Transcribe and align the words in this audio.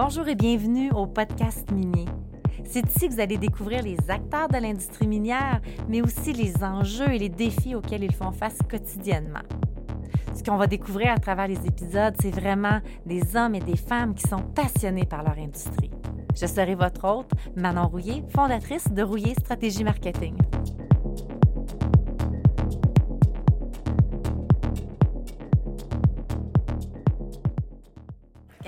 Bonjour 0.00 0.28
et 0.28 0.36
bienvenue 0.36 0.92
au 0.92 1.08
podcast 1.08 1.72
minier. 1.72 2.04
C'est 2.64 2.88
ici 2.88 3.08
que 3.08 3.14
vous 3.14 3.20
allez 3.20 3.36
découvrir 3.36 3.82
les 3.82 3.96
acteurs 4.08 4.46
de 4.46 4.56
l'industrie 4.56 5.08
minière, 5.08 5.60
mais 5.88 6.02
aussi 6.02 6.32
les 6.32 6.62
enjeux 6.62 7.12
et 7.12 7.18
les 7.18 7.28
défis 7.28 7.74
auxquels 7.74 8.04
ils 8.04 8.14
font 8.14 8.30
face 8.30 8.58
quotidiennement. 8.70 9.42
Ce 10.36 10.44
qu'on 10.44 10.56
va 10.56 10.68
découvrir 10.68 11.10
à 11.10 11.18
travers 11.18 11.48
les 11.48 11.66
épisodes, 11.66 12.14
c'est 12.22 12.30
vraiment 12.30 12.78
des 13.06 13.34
hommes 13.34 13.56
et 13.56 13.60
des 13.60 13.76
femmes 13.76 14.14
qui 14.14 14.28
sont 14.28 14.44
passionnés 14.54 15.04
par 15.04 15.24
leur 15.24 15.36
industrie. 15.36 15.90
Je 16.40 16.46
serai 16.46 16.76
votre 16.76 17.04
hôte, 17.04 17.32
Manon 17.56 17.88
Rouillé, 17.88 18.22
fondatrice 18.32 18.88
de 18.92 19.02
Rouillé 19.02 19.34
Stratégie 19.34 19.82
Marketing. 19.82 20.36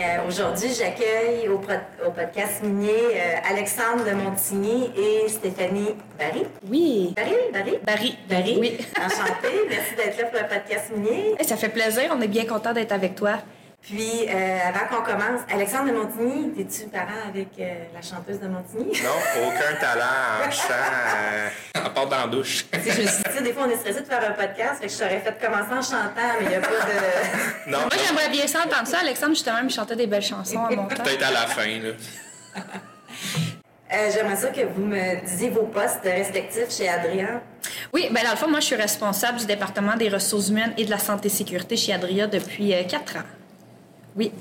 Euh, 0.01 0.27
aujourd'hui, 0.27 0.71
j'accueille 0.77 1.47
au, 1.49 1.59
podcast 1.59 2.63
minier 2.63 2.91
euh, 2.91 3.51
Alexandre 3.51 4.03
de 4.05 4.13
Montigny 4.13 4.91
et 4.97 5.29
Stéphanie 5.29 5.95
Barry. 6.19 6.47
Oui. 6.71 7.13
Barry, 7.15 7.35
Barry? 7.53 7.79
Barry. 7.85 8.19
Barry. 8.27 8.57
Oui. 8.59 8.79
Enchantée. 8.97 9.61
Merci 9.69 9.95
d'être 9.97 10.19
là 10.19 10.25
pour 10.29 10.41
le 10.41 10.49
podcast 10.49 10.91
minier. 10.97 11.35
ça 11.43 11.57
fait 11.57 11.69
plaisir. 11.69 12.15
On 12.17 12.21
est 12.23 12.29
bien 12.29 12.47
content 12.47 12.73
d'être 12.73 12.93
avec 12.93 13.15
toi. 13.15 13.41
Puis, 13.83 14.27
euh, 14.29 14.59
avant 14.69 14.87
qu'on 14.89 15.03
commence, 15.03 15.41
Alexandre 15.53 15.87
de 15.91 15.97
Montigny, 15.97 16.53
es-tu 16.61 16.89
parent 16.89 17.29
avec 17.29 17.49
euh, 17.59 17.85
la 17.95 18.03
chanteuse 18.03 18.39
de 18.39 18.47
Montigny? 18.47 18.93
Non, 19.03 19.47
aucun 19.49 19.75
talent 19.81 20.47
en 20.47 20.51
chant, 20.51 20.69
euh, 20.71 21.49
à 21.75 21.91
part 21.91 22.07
dans 22.07 22.19
la 22.19 22.27
douche. 22.27 22.67
je 22.73 22.79
me 22.79 23.07
suis 23.07 23.23
dit, 23.39 23.43
des 23.43 23.53
fois, 23.53 23.65
on 23.67 23.71
est 23.71 23.77
stressé 23.77 24.03
de 24.03 24.07
faire 24.07 24.23
un 24.29 24.33
podcast, 24.33 24.81
fait 24.81 24.87
que 24.87 24.93
je 24.93 24.99
t'aurais 24.99 25.21
fait 25.21 25.37
commencer 25.41 25.73
en 25.73 25.83
chantant, 25.83 26.31
mais 26.39 26.45
il 26.45 26.49
n'y 26.49 26.55
a 26.55 26.61
pas 26.61 26.69
de... 26.69 27.71
non, 27.71 27.79
Moi, 27.79 27.91
j'aimerais 28.07 28.29
bien 28.29 28.47
ça 28.47 28.61
entendre 28.61 28.87
ça. 28.87 28.99
Alexandre, 28.99 29.33
justement, 29.33 29.59
il 29.65 29.71
chantait 29.71 29.97
des 29.97 30.07
belles 30.07 30.23
chansons 30.23 30.65
à 30.65 30.71
mon 30.71 30.87
temps. 30.87 31.03
Peut-être 31.03 31.27
à 31.27 31.33
la 31.33 31.47
fin, 31.47 31.67
là. 31.67 31.93
Euh, 33.93 34.09
j'aimerais 34.15 34.37
ça 34.37 34.51
que 34.51 34.61
vous 34.61 34.85
me 34.85 35.21
disiez 35.27 35.51
vos 35.51 35.65
postes 35.65 36.05
respectifs 36.05 36.71
chez 36.71 36.89
Adrien. 36.89 37.43
Oui, 37.93 38.09
bien 38.13 38.23
dans 38.23 38.31
le 38.31 38.37
fond, 38.37 38.49
moi, 38.49 38.61
je 38.61 38.67
suis 38.67 38.77
responsable 38.77 39.41
du 39.41 39.47
département 39.47 39.97
des 39.97 40.09
ressources 40.09 40.49
humaines 40.49 40.73
et 40.79 40.85
de 40.85 40.91
la 40.91 41.01
santé 41.01 41.27
et 41.27 41.29
sécurité 41.29 41.77
chez 41.77 41.93
Adria 41.93 42.29
depuis 42.29 42.73
quatre 42.89 43.17
ans. 43.17 43.25
Oui. 44.17 44.33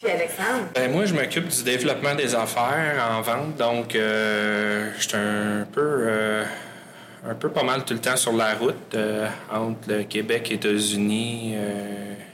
Puis 0.00 0.10
Alexandre? 0.10 0.68
Ben, 0.74 0.90
moi, 0.90 1.04
je 1.04 1.14
m'occupe 1.14 1.48
du 1.48 1.62
développement 1.62 2.14
des 2.14 2.34
affaires 2.34 3.06
en 3.10 3.20
vente, 3.20 3.56
donc 3.56 3.94
euh, 3.94 4.90
je 4.96 5.08
suis 5.08 5.16
un 5.16 5.66
peu, 5.70 5.80
euh, 5.80 6.44
un 7.28 7.34
peu 7.34 7.50
pas 7.50 7.62
mal 7.62 7.84
tout 7.84 7.94
le 7.94 8.00
temps 8.00 8.16
sur 8.16 8.32
la 8.32 8.54
route 8.54 8.94
euh, 8.94 9.28
entre 9.52 9.88
le 9.88 10.04
Québec, 10.04 10.50
États-Unis, 10.50 11.54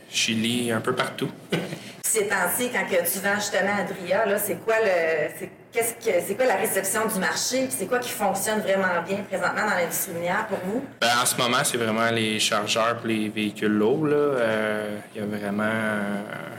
Chili, 0.08 0.70
un 0.70 0.80
peu 0.80 0.94
partout. 0.94 1.30
ces 2.05 2.28
temps-ci, 2.28 2.70
quand 2.72 2.86
tu 2.88 3.19
vends 3.19 3.34
justement 3.34 3.72
à 3.77 3.81
Adria, 3.81 4.38
c'est 4.38 4.64
quoi 4.64 4.77
le, 4.83 5.47
qu'est-ce 5.77 5.92
que, 5.94 6.27
c'est 6.27 6.34
quoi 6.34 6.46
la 6.46 6.56
réception 6.56 7.02
du 7.06 7.20
marché, 7.20 7.66
c'est 7.69 7.86
quoi 7.86 7.98
qui 7.98 8.08
fonctionne 8.08 8.60
vraiment 8.60 9.02
bien 9.06 9.19
présentement 9.28 9.66
dans 9.69 9.77
l'industrie 9.77 10.14
minière 10.14 10.46
pour 10.48 10.58
vous? 10.64 10.82
Ben, 11.00 11.08
en 11.22 11.27
ce 11.27 11.36
moment, 11.36 11.62
c'est 11.64 11.77
vraiment 11.77 12.10
les 12.10 12.41
chargeurs 12.41 12.96
pour 12.96 13.08
les 13.08 13.28
véhicules 13.28 13.69
lourds. 13.69 14.06
Euh, 14.08 14.98
il 15.14 15.20
y 15.20 15.24
a 15.24 15.27
vraiment 15.27 15.64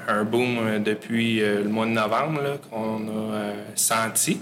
un 0.08 0.24
boom 0.24 0.84
depuis 0.84 1.42
euh, 1.42 1.64
le 1.64 1.70
mois 1.70 1.88
de 1.88 1.92
novembre 1.92 2.60
qu'on 2.70 3.08
a 3.08 3.34
euh, 3.34 3.54
senti. 3.74 4.40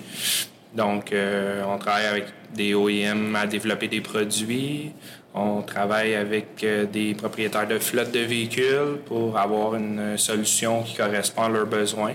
Donc, 0.73 1.13
on 1.13 1.77
travaille 1.77 2.07
avec 2.07 2.25
des 2.53 2.73
OEM 2.73 3.33
à 3.33 3.47
développer 3.47 3.87
des 3.87 4.01
produits. 4.01 4.91
On 5.37 5.61
travaille 5.63 6.15
avec 6.15 6.63
euh, 6.63 6.85
des 6.85 7.13
propriétaires 7.13 7.67
de 7.67 7.77
flottes 7.77 8.13
de 8.13 8.21
véhicules 8.21 8.99
pour 9.05 9.37
avoir 9.37 9.75
une 9.75 10.17
solution 10.17 10.81
qui 10.81 10.95
correspond 10.95 11.43
à 11.43 11.49
leurs 11.49 11.65
besoins. 11.65 12.13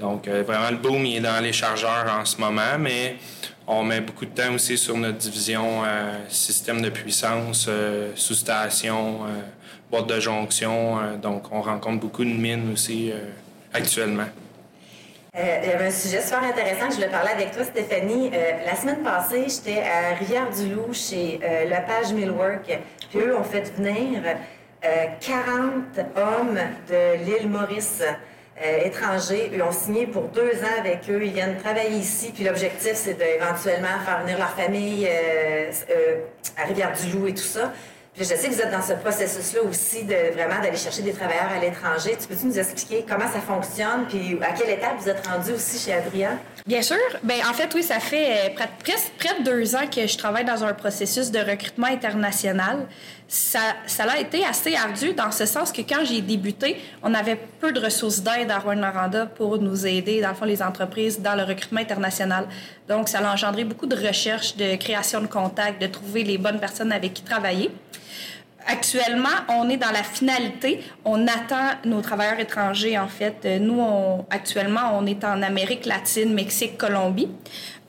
Donc, 0.00 0.26
euh, 0.26 0.42
vraiment, 0.42 0.70
le 0.70 0.76
boom 0.76 1.04
il 1.06 1.16
est 1.18 1.20
dans 1.20 1.42
les 1.42 1.52
chargeurs 1.52 2.06
en 2.18 2.24
ce 2.24 2.40
moment, 2.40 2.78
mais 2.78 3.16
on 3.66 3.84
met 3.84 4.00
beaucoup 4.00 4.24
de 4.24 4.30
temps 4.30 4.54
aussi 4.54 4.76
sur 4.76 4.96
notre 4.96 5.18
division 5.18 5.84
euh, 5.84 6.12
système 6.28 6.80
de 6.80 6.90
puissance, 6.90 7.68
sous-station, 8.16 9.20
boîte 9.90 10.08
de 10.08 10.18
jonction. 10.18 10.98
donc, 11.22 11.52
on 11.52 11.60
rencontre 11.60 12.00
beaucoup 12.00 12.24
de 12.24 12.30
mines 12.30 12.72
aussi 12.72 13.12
actuellement. 13.72 14.26
Euh, 15.36 15.60
il 15.62 15.70
y 15.70 15.72
avait 15.72 15.86
un 15.86 15.90
sujet 15.92 16.20
super 16.20 16.42
intéressant 16.42 16.86
que 16.86 16.90
je 16.90 16.96
voulais 16.96 17.08
parler 17.08 17.30
avec 17.30 17.52
toi, 17.52 17.62
Stéphanie. 17.62 18.30
Euh, 18.34 18.64
la 18.66 18.74
semaine 18.74 19.02
passée, 19.04 19.44
j'étais 19.46 19.80
à 19.82 20.16
Rivière-du-Loup 20.16 20.92
chez 20.92 21.38
euh, 21.42 21.64
Lepage 21.66 22.12
Millwork. 22.12 22.78
Puis 23.10 23.20
eux 23.20 23.36
ont 23.36 23.44
fait 23.44 23.72
venir 23.76 24.22
40 24.82 25.98
hommes 26.16 26.58
de 26.88 27.24
l'île 27.24 27.48
Maurice. 27.48 28.02
Étrangers. 28.84 29.50
Ils 29.52 29.62
ont 29.62 29.72
signé 29.72 30.06
pour 30.06 30.24
deux 30.28 30.62
ans 30.62 30.78
avec 30.78 31.08
eux. 31.08 31.22
Ils 31.22 31.32
viennent 31.32 31.56
travailler 31.58 31.96
ici. 31.96 32.32
Puis 32.34 32.44
l'objectif, 32.44 32.92
c'est 32.94 33.14
d'éventuellement 33.14 33.98
faire 34.04 34.20
venir 34.22 34.38
leur 34.38 34.50
famille 34.50 35.08
à 36.56 36.64
Rivière-du-Loup 36.66 37.28
et 37.28 37.34
tout 37.34 37.42
ça 37.42 37.72
je 38.18 38.24
sais 38.24 38.48
que 38.48 38.54
vous 38.54 38.60
êtes 38.60 38.72
dans 38.72 38.82
ce 38.82 38.94
processus-là 38.94 39.62
aussi 39.62 40.04
de 40.04 40.34
vraiment 40.34 40.60
d'aller 40.60 40.76
chercher 40.76 41.02
des 41.02 41.12
travailleurs 41.12 41.50
à 41.56 41.60
l'étranger. 41.60 42.16
Tu 42.20 42.26
peux-tu 42.26 42.46
nous 42.46 42.58
expliquer 42.58 43.04
comment 43.08 43.30
ça 43.32 43.40
fonctionne, 43.40 44.06
puis 44.08 44.36
à 44.42 44.52
quelle 44.52 44.70
étape 44.70 44.98
vous 44.98 45.08
êtes 45.08 45.26
rendu 45.26 45.52
aussi 45.52 45.78
chez 45.78 45.94
Adrien? 45.94 46.38
Bien 46.66 46.82
sûr. 46.82 46.96
Ben 47.22 47.38
en 47.48 47.54
fait, 47.54 47.72
oui, 47.74 47.82
ça 47.82 48.00
fait 48.00 48.50
euh, 48.50 48.64
presque 48.84 49.12
près 49.18 49.38
de 49.38 49.44
deux 49.44 49.76
ans 49.76 49.86
que 49.86 50.06
je 50.06 50.18
travaille 50.18 50.44
dans 50.44 50.64
un 50.64 50.74
processus 50.74 51.30
de 51.30 51.38
recrutement 51.38 51.86
international. 51.86 52.86
Ça, 53.28 53.60
ça 53.86 54.04
a 54.10 54.18
été 54.18 54.44
assez 54.44 54.74
ardu 54.74 55.12
dans 55.12 55.30
ce 55.30 55.46
sens 55.46 55.70
que 55.70 55.82
quand 55.82 56.04
j'ai 56.04 56.20
débuté, 56.20 56.80
on 57.04 57.14
avait 57.14 57.38
peu 57.60 57.70
de 57.70 57.78
ressources 57.78 58.20
d'aide 58.22 58.50
à 58.50 58.58
Rouen-Noranda 58.58 59.26
pour 59.26 59.58
nous 59.58 59.86
aider, 59.86 60.20
dans 60.20 60.30
le 60.30 60.34
fond, 60.34 60.46
les 60.46 60.62
entreprises 60.62 61.20
dans 61.20 61.36
le 61.36 61.44
recrutement 61.44 61.80
international. 61.80 62.48
Donc, 62.88 63.08
ça 63.08 63.20
a 63.20 63.32
engendré 63.32 63.62
beaucoup 63.62 63.86
de 63.86 63.94
recherches, 63.94 64.56
de 64.56 64.74
création 64.74 65.20
de 65.20 65.28
contacts, 65.28 65.80
de 65.80 65.86
trouver 65.86 66.24
les 66.24 66.38
bonnes 66.38 66.58
personnes 66.58 66.90
avec 66.90 67.14
qui 67.14 67.22
travailler. 67.22 67.70
Actuellement, 68.66 69.28
on 69.48 69.68
est 69.68 69.76
dans 69.76 69.90
la 69.90 70.02
finalité. 70.02 70.80
On 71.04 71.26
attend 71.26 71.78
nos 71.84 72.00
travailleurs 72.00 72.40
étrangers, 72.40 72.98
en 72.98 73.08
fait. 73.08 73.36
Euh, 73.44 73.58
nous, 73.58 73.80
on, 73.80 74.26
actuellement, 74.30 74.98
on 74.98 75.06
est 75.06 75.24
en 75.24 75.42
Amérique 75.42 75.86
latine, 75.86 76.32
Mexique, 76.34 76.76
Colombie. 76.76 77.28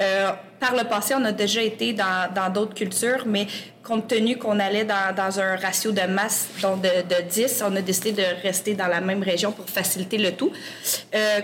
Euh, 0.02 0.32
par 0.60 0.76
le 0.76 0.84
passé, 0.84 1.14
on 1.18 1.26
a 1.26 1.32
déjà 1.32 1.62
été 1.62 1.94
dans 1.94 2.54
d'autres 2.54 2.76
cultures, 2.76 3.24
mais 3.26 3.48
compte 3.84 4.08
tenu 4.08 4.38
qu'on 4.38 4.60
allait 4.60 4.86
dans, 4.86 5.40
un 5.40 5.56
ratio 5.56 5.92
de 5.92 6.02
masse 6.02 6.50
donc 6.62 6.82
de, 6.82 6.88
de, 6.88 7.22
10, 7.30 7.64
on 7.68 7.76
a 7.76 7.82
décidé 7.82 8.12
de 8.12 8.42
rester 8.44 8.74
dans 8.74 8.88
la 8.88 9.02
même 9.02 9.24
région 9.24 9.52
pour 9.52 9.68
faciliter 9.70 10.18
le 10.18 10.32
tout. 10.34 10.52
Euh, 11.16 11.42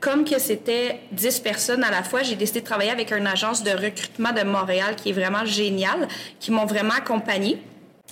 comme 0.00 0.24
que 0.24 0.38
c'était 0.38 1.00
10 1.12 1.40
personnes 1.40 1.82
à 1.82 1.90
la 1.90 2.02
fois, 2.02 2.22
j'ai 2.22 2.36
décidé 2.36 2.60
de 2.60 2.66
travailler 2.66 2.90
avec 2.90 3.10
une 3.10 3.26
agence 3.26 3.62
de 3.62 3.70
recrutement 3.70 4.32
de 4.32 4.42
Montréal 4.42 4.94
qui 4.96 5.10
est 5.10 5.12
vraiment 5.12 5.44
géniale, 5.44 6.06
qui 6.38 6.50
m'ont 6.50 6.66
vraiment 6.66 6.94
accompagnée. 6.94 7.58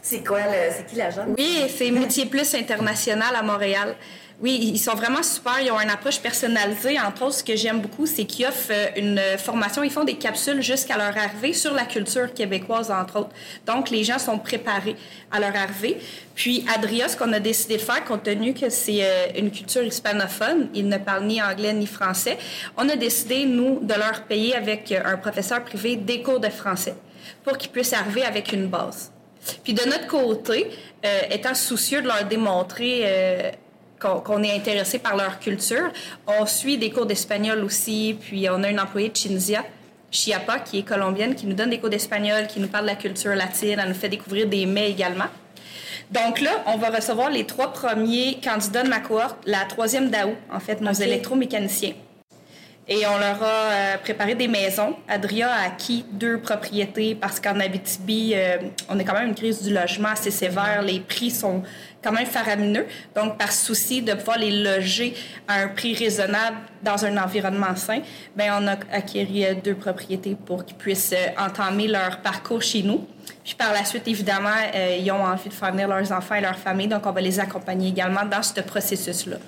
C'est 0.09 0.25
quoi, 0.25 0.39
c'est 0.71 0.87
qui 0.87 0.95
l'agent? 0.95 1.27
Oui, 1.37 1.67
c'est 1.77 1.91
Métier 1.91 2.27
Plus 2.27 2.55
International 2.55 3.35
à 3.35 3.43
Montréal. 3.43 3.97
Oui, 4.41 4.57
ils 4.73 4.79
sont 4.79 4.95
vraiment 4.95 5.25
super. 5.25 5.59
Ils 5.61 5.73
ont 5.73 5.81
une 5.81 5.91
approche 5.91 6.21
personnalisée. 6.21 6.97
Entre 7.01 7.23
autres, 7.23 7.35
ce 7.35 7.43
que 7.43 7.57
j'aime 7.57 7.81
beaucoup, 7.81 8.07
c'est 8.07 8.25
qu'ils 8.25 8.47
offrent 8.47 8.71
euh, 8.71 8.87
une 8.97 9.21
formation. 9.37 9.83
Ils 9.83 9.91
font 9.91 10.05
des 10.05 10.15
capsules 10.15 10.63
jusqu'à 10.63 10.97
leur 10.97 11.17
arrivée 11.17 11.53
sur 11.53 11.75
la 11.75 11.87
culture 11.87 12.33
québécoise, 12.33 12.89
entre 12.93 13.19
autres. 13.19 13.31
Donc, 13.67 13.91
les 13.91 14.05
gens 14.05 14.21
sont 14.21 14.39
préparés 14.39 14.95
à 15.33 15.41
leur 15.41 15.57
arrivée. 15.57 15.99
Puis, 16.37 16.65
Adria, 16.73 17.09
ce 17.09 17.17
qu'on 17.17 17.33
a 17.33 17.41
décidé 17.41 17.77
de 17.77 17.83
faire, 17.83 18.05
compte 18.05 18.23
tenu 18.23 18.55
que 18.55 18.71
c'est 18.71 19.03
euh, 19.03 19.27
une 19.37 19.51
culture 19.51 19.83
hispanophone, 19.83 20.69
ils 20.73 20.87
ne 20.87 20.99
parlent 20.99 21.25
ni 21.25 21.43
anglais 21.43 21.73
ni 21.73 21.89
français, 21.89 22.39
on 22.77 22.89
a 22.89 22.95
décidé, 22.95 23.45
nous, 23.45 23.81
de 23.83 23.95
leur 23.95 24.23
payer 24.23 24.55
avec 24.55 24.93
euh, 24.93 25.01
un 25.05 25.17
professeur 25.17 25.65
privé 25.65 25.97
des 25.97 26.23
cours 26.23 26.39
de 26.39 26.49
français 26.51 26.95
pour 27.43 27.59
qu'ils 27.59 27.73
puissent 27.73 27.93
arriver 27.93 28.23
avec 28.23 28.53
une 28.53 28.69
base. 28.69 29.11
Puis 29.65 29.75
de 29.75 29.85
notre 29.85 30.07
côté, 30.07 30.71
euh, 31.05 31.21
étant 31.31 31.55
soucieux 31.55 32.03
de 32.03 32.07
leur 32.07 32.25
démontrer 32.25 33.03
euh, 33.05 33.51
qu'on 33.99 34.43
est 34.43 34.55
intéressé 34.55 34.99
par 34.99 35.17
leur 35.17 35.39
culture, 35.39 35.91
on 36.27 36.47
suit 36.47 36.79
des 36.79 36.91
cours 36.91 37.07
d'espagnol 37.07 37.65
aussi, 37.65 38.17
puis 38.21 38.49
on 38.51 38.63
a 38.63 38.69
une 38.69 38.81
employée 38.81 39.09
de 39.09 39.17
Chinzia, 39.17 39.65
Chiapa, 40.11 40.61
qui 40.61 40.79
est 40.79 40.83
colombienne, 40.83 41.35
qui 41.35 41.47
nous 41.47 41.55
donne 41.55 41.71
des 41.71 41.79
cours 41.79 41.91
d'espagnol, 41.91 42.47
qui 42.47 42.61
nous 42.61 42.69
parle 42.69 42.85
de 42.85 42.91
la 42.91 42.97
culture 42.97 43.35
latine, 43.35 43.79
elle 43.81 43.89
nous 43.89 43.95
fait 43.95 44.09
découvrir 44.09 44.47
des 44.47 44.67
mets 44.67 44.91
également. 44.91 45.27
Donc 46.11 46.41
là, 46.41 46.63
on 46.67 46.77
va 46.77 46.91
recevoir 46.91 47.31
les 47.31 47.45
trois 47.45 47.73
premiers 47.73 48.39
candidats 48.43 48.85
de 48.85 48.89
ma 48.89 49.01
cohorte, 49.01 49.39
la 49.45 49.65
troisième 49.65 50.09
d'AOU, 50.09 50.37
en 50.53 50.61
fait, 50.61 50.81
nos 50.81 50.93
électromécaniciens. 50.93 51.95
Et 52.89 53.05
on 53.05 53.19
leur 53.19 53.43
a 53.43 53.47
euh, 53.47 53.97
préparé 53.99 54.37
des 54.37 54.47
maisons. 54.47 54.95
Adria 55.09 55.51
a 55.51 55.67
acquis 55.67 56.05
deux 56.13 56.39
propriétés 56.39 57.17
parce 57.17 57.41
qu'en 57.41 57.59
Abitibi, 57.59 58.33
euh, 58.37 58.59
on 58.89 58.97
a 58.97 59.03
quand 59.03 59.15
même 59.15 59.31
une 59.31 59.35
crise 59.35 59.61
du 59.61 59.75
logement 59.75 60.11
assez 60.11 60.31
sévère. 60.31 60.83
Les 60.83 61.01
prix 61.01 61.33
sont 61.33 61.65
quand 62.01 62.13
même 62.13 62.27
faramineux. 62.27 62.87
Donc, 63.17 63.39
par 63.39 63.51
souci 63.51 64.03
de 64.03 64.15
pouvoir 64.15 64.39
les 64.39 64.63
loger 64.63 65.15
à 65.49 65.63
un 65.63 65.69
prix 65.69 65.95
raisonnable 65.95 66.59
dans 66.85 67.05
un 67.05 67.17
environnement 67.17 67.75
sain, 67.75 68.03
ben 68.37 68.53
on 68.61 68.69
a 68.69 68.77
acquis 68.93 69.45
euh, 69.45 69.55
deux 69.55 69.75
propriétés 69.75 70.37
pour 70.47 70.65
qu'ils 70.65 70.77
puissent 70.77 71.15
entamer 71.37 71.89
leur 71.89 72.19
parcours 72.19 72.63
chez 72.63 72.85
nous. 72.85 73.05
Puis 73.43 73.57
par 73.57 73.73
la 73.73 73.85
suite, 73.85 74.07
évidemment, 74.07 74.51
ils 75.01 75.11
ont 75.11 75.25
envie 75.25 75.49
de 75.49 75.55
faire 75.55 75.73
venir 75.73 75.89
leurs 75.89 76.13
enfants 76.13 76.37
et 76.37 76.41
leurs 76.41 76.59
familles, 76.59 76.89
donc 76.89 77.05
on 77.07 77.11
va 77.11 77.21
les 77.21 77.41
accompagner 77.41 77.89
également 77.89 78.25
dans 78.25 78.43
ce 78.43 78.61
processus-là. 78.61 79.39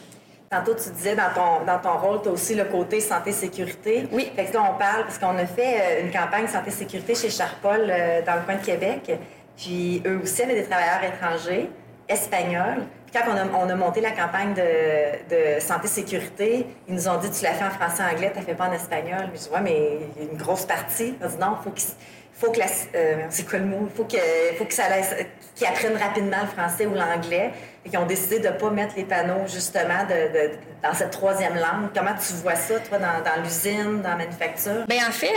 Tantôt, 0.50 0.75
tu 0.75 0.89
disais 0.91 1.15
dans 1.15 1.31
ton, 1.35 1.65
dans 1.67 1.79
ton 1.79 1.99
rôle, 1.99 2.23
tu 2.23 2.29
as 2.29 2.33
aussi 2.33 2.55
le 2.55 2.65
côté 2.65 3.00
santé-sécurité. 3.00 4.09
Oui. 4.12 4.33
Fait 4.35 4.47
que 4.47 4.55
là, 4.55 4.73
on 4.73 4.79
parle, 4.79 5.03
parce 5.03 5.19
qu'on 5.19 5.37
a 5.37 5.45
fait 5.45 5.81
euh, 5.81 6.05
une 6.05 6.11
campagne 6.11 6.47
santé-sécurité 6.47 7.15
chez 7.15 7.29
Charpol 7.29 7.87
euh, 7.91 8.23
dans 8.23 8.35
le 8.37 8.41
coin 8.41 8.55
de 8.55 8.65
Québec. 8.65 9.12
Puis 9.59 10.03
eux 10.06 10.21
aussi 10.23 10.43
avaient 10.43 10.55
des 10.55 10.65
travailleurs 10.65 11.05
étrangers, 11.05 11.69
espagnols. 12.09 12.87
Puis 13.05 13.21
quand 13.21 13.31
on 13.31 13.37
a, 13.37 13.59
on 13.59 13.69
a 13.69 13.75
monté 13.75 14.00
la 14.00 14.12
campagne 14.12 14.55
de, 14.55 15.56
de 15.56 15.61
santé-sécurité, 15.61 16.67
ils 16.89 16.95
nous 16.95 17.09
ont 17.09 17.19
dit 17.19 17.31
Tu 17.31 17.45
l'as 17.45 17.53
fait 17.53 17.65
en 17.65 17.71
français-anglais, 17.71 18.31
tu 18.33 18.39
l'as 18.39 18.47
fait 18.47 18.55
pas 18.55 18.69
en 18.69 18.73
espagnol. 18.73 19.29
Mais 19.31 19.37
je 19.37 19.43
dis 19.43 19.50
Ouais, 19.53 19.61
mais 19.61 19.99
il 20.17 20.23
y 20.25 20.29
a 20.29 20.31
une 20.33 20.39
grosse 20.39 20.65
partie. 20.65 21.15
On 21.23 21.29
dit 21.29 21.37
Non, 21.39 21.56
il 21.61 21.65
faut 21.65 21.71
qu'ils 21.71 21.89
faut 22.38 22.52
que 22.52 22.58
la, 22.58 22.67
euh, 22.94 23.26
c'est 23.31 23.49
quoi 23.49 23.58
le 23.58 23.67
mot? 23.67 23.88
Faut 23.96 24.05
que, 24.05 24.17
faut 24.56 24.64
que 24.64 24.75
ça 24.75 24.88
laisse, 24.88 25.14
qu'ils 25.55 25.67
apprennent 25.67 25.96
rapidement 25.96 26.43
le 26.43 26.49
français 26.49 26.87
ou 26.87 26.94
l'anglais 26.94 27.50
et 27.85 27.90
qu'ils 27.90 27.99
ont 27.99 28.06
décidé 28.06 28.38
de 28.38 28.50
pas 28.50 28.70
mettre 28.70 28.94
les 28.96 29.05
panneaux 29.05 29.46
justement 29.46 30.05
de, 30.05 30.32
de, 30.32 30.50
dans 30.82 30.94
cette 30.94 31.11
troisième 31.11 31.55
langue. 31.55 31.90
Comment 31.94 32.14
tu 32.14 32.32
vois 32.35 32.55
ça, 32.55 32.79
toi, 32.81 32.99
dans, 32.99 33.23
dans 33.25 33.43
l'usine, 33.43 34.02
dans 34.02 34.11
la 34.11 34.17
manufacture? 34.17 34.87
Bien, 34.87 35.08
en 35.08 35.12
fait, 35.12 35.35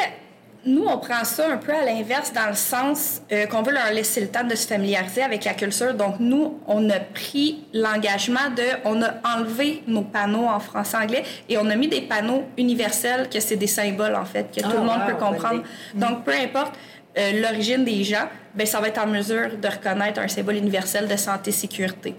nous, 0.66 0.86
on 0.86 0.98
prend 1.00 1.24
ça 1.24 1.52
un 1.52 1.58
peu 1.58 1.74
à 1.74 1.84
l'inverse 1.84 2.32
dans 2.34 2.48
le 2.48 2.56
sens 2.56 3.22
euh, 3.32 3.48
qu'on 3.48 3.64
veut 3.64 3.74
leur 3.74 3.92
laisser 3.92 4.22
le 4.22 4.28
temps 4.28 4.44
de 4.44 4.54
se 4.54 4.68
familiariser 4.68 5.24
avec 5.24 5.44
la 5.44 5.54
culture. 5.54 5.94
Donc, 5.94 6.20
nous, 6.20 6.60
on 6.68 6.88
a 6.90 7.00
pris 7.00 7.64
l'engagement 7.74 8.50
de... 8.56 8.64
On 8.86 9.02
a 9.02 9.14
enlevé 9.36 9.82
nos 9.88 10.04
panneaux 10.04 10.46
en 10.46 10.60
français-anglais 10.60 11.24
et 11.50 11.58
on 11.58 11.68
a 11.70 11.76
mis 11.76 11.88
des 11.88 12.02
panneaux 12.02 12.44
universels 12.58 13.28
que 13.30 13.40
c'est 13.40 13.56
des 13.56 13.68
symboles, 13.68 14.16
en 14.16 14.26
fait, 14.26 14.52
que 14.56 14.62
tout 14.62 14.70
Ah, 14.72 14.76
le 14.76 14.82
monde 14.82 15.00
wow, 15.00 15.08
peut 15.08 15.26
comprendre. 15.26 15.64
Donc, 15.96 16.24
peu 16.24 16.34
importe 16.34 16.74
euh, 17.18 17.42
l'origine 17.42 17.84
des 17.84 18.04
gens, 18.04 18.28
ben, 18.54 18.68
ça 18.68 18.80
va 18.80 18.90
être 18.90 19.02
en 19.02 19.08
mesure 19.08 19.58
de 19.58 19.68
reconnaître 19.68 20.20
un 20.20 20.28
symbole 20.28 20.58
universel 20.58 21.08
de 21.08 21.16
santé-sécurité. 21.16 22.16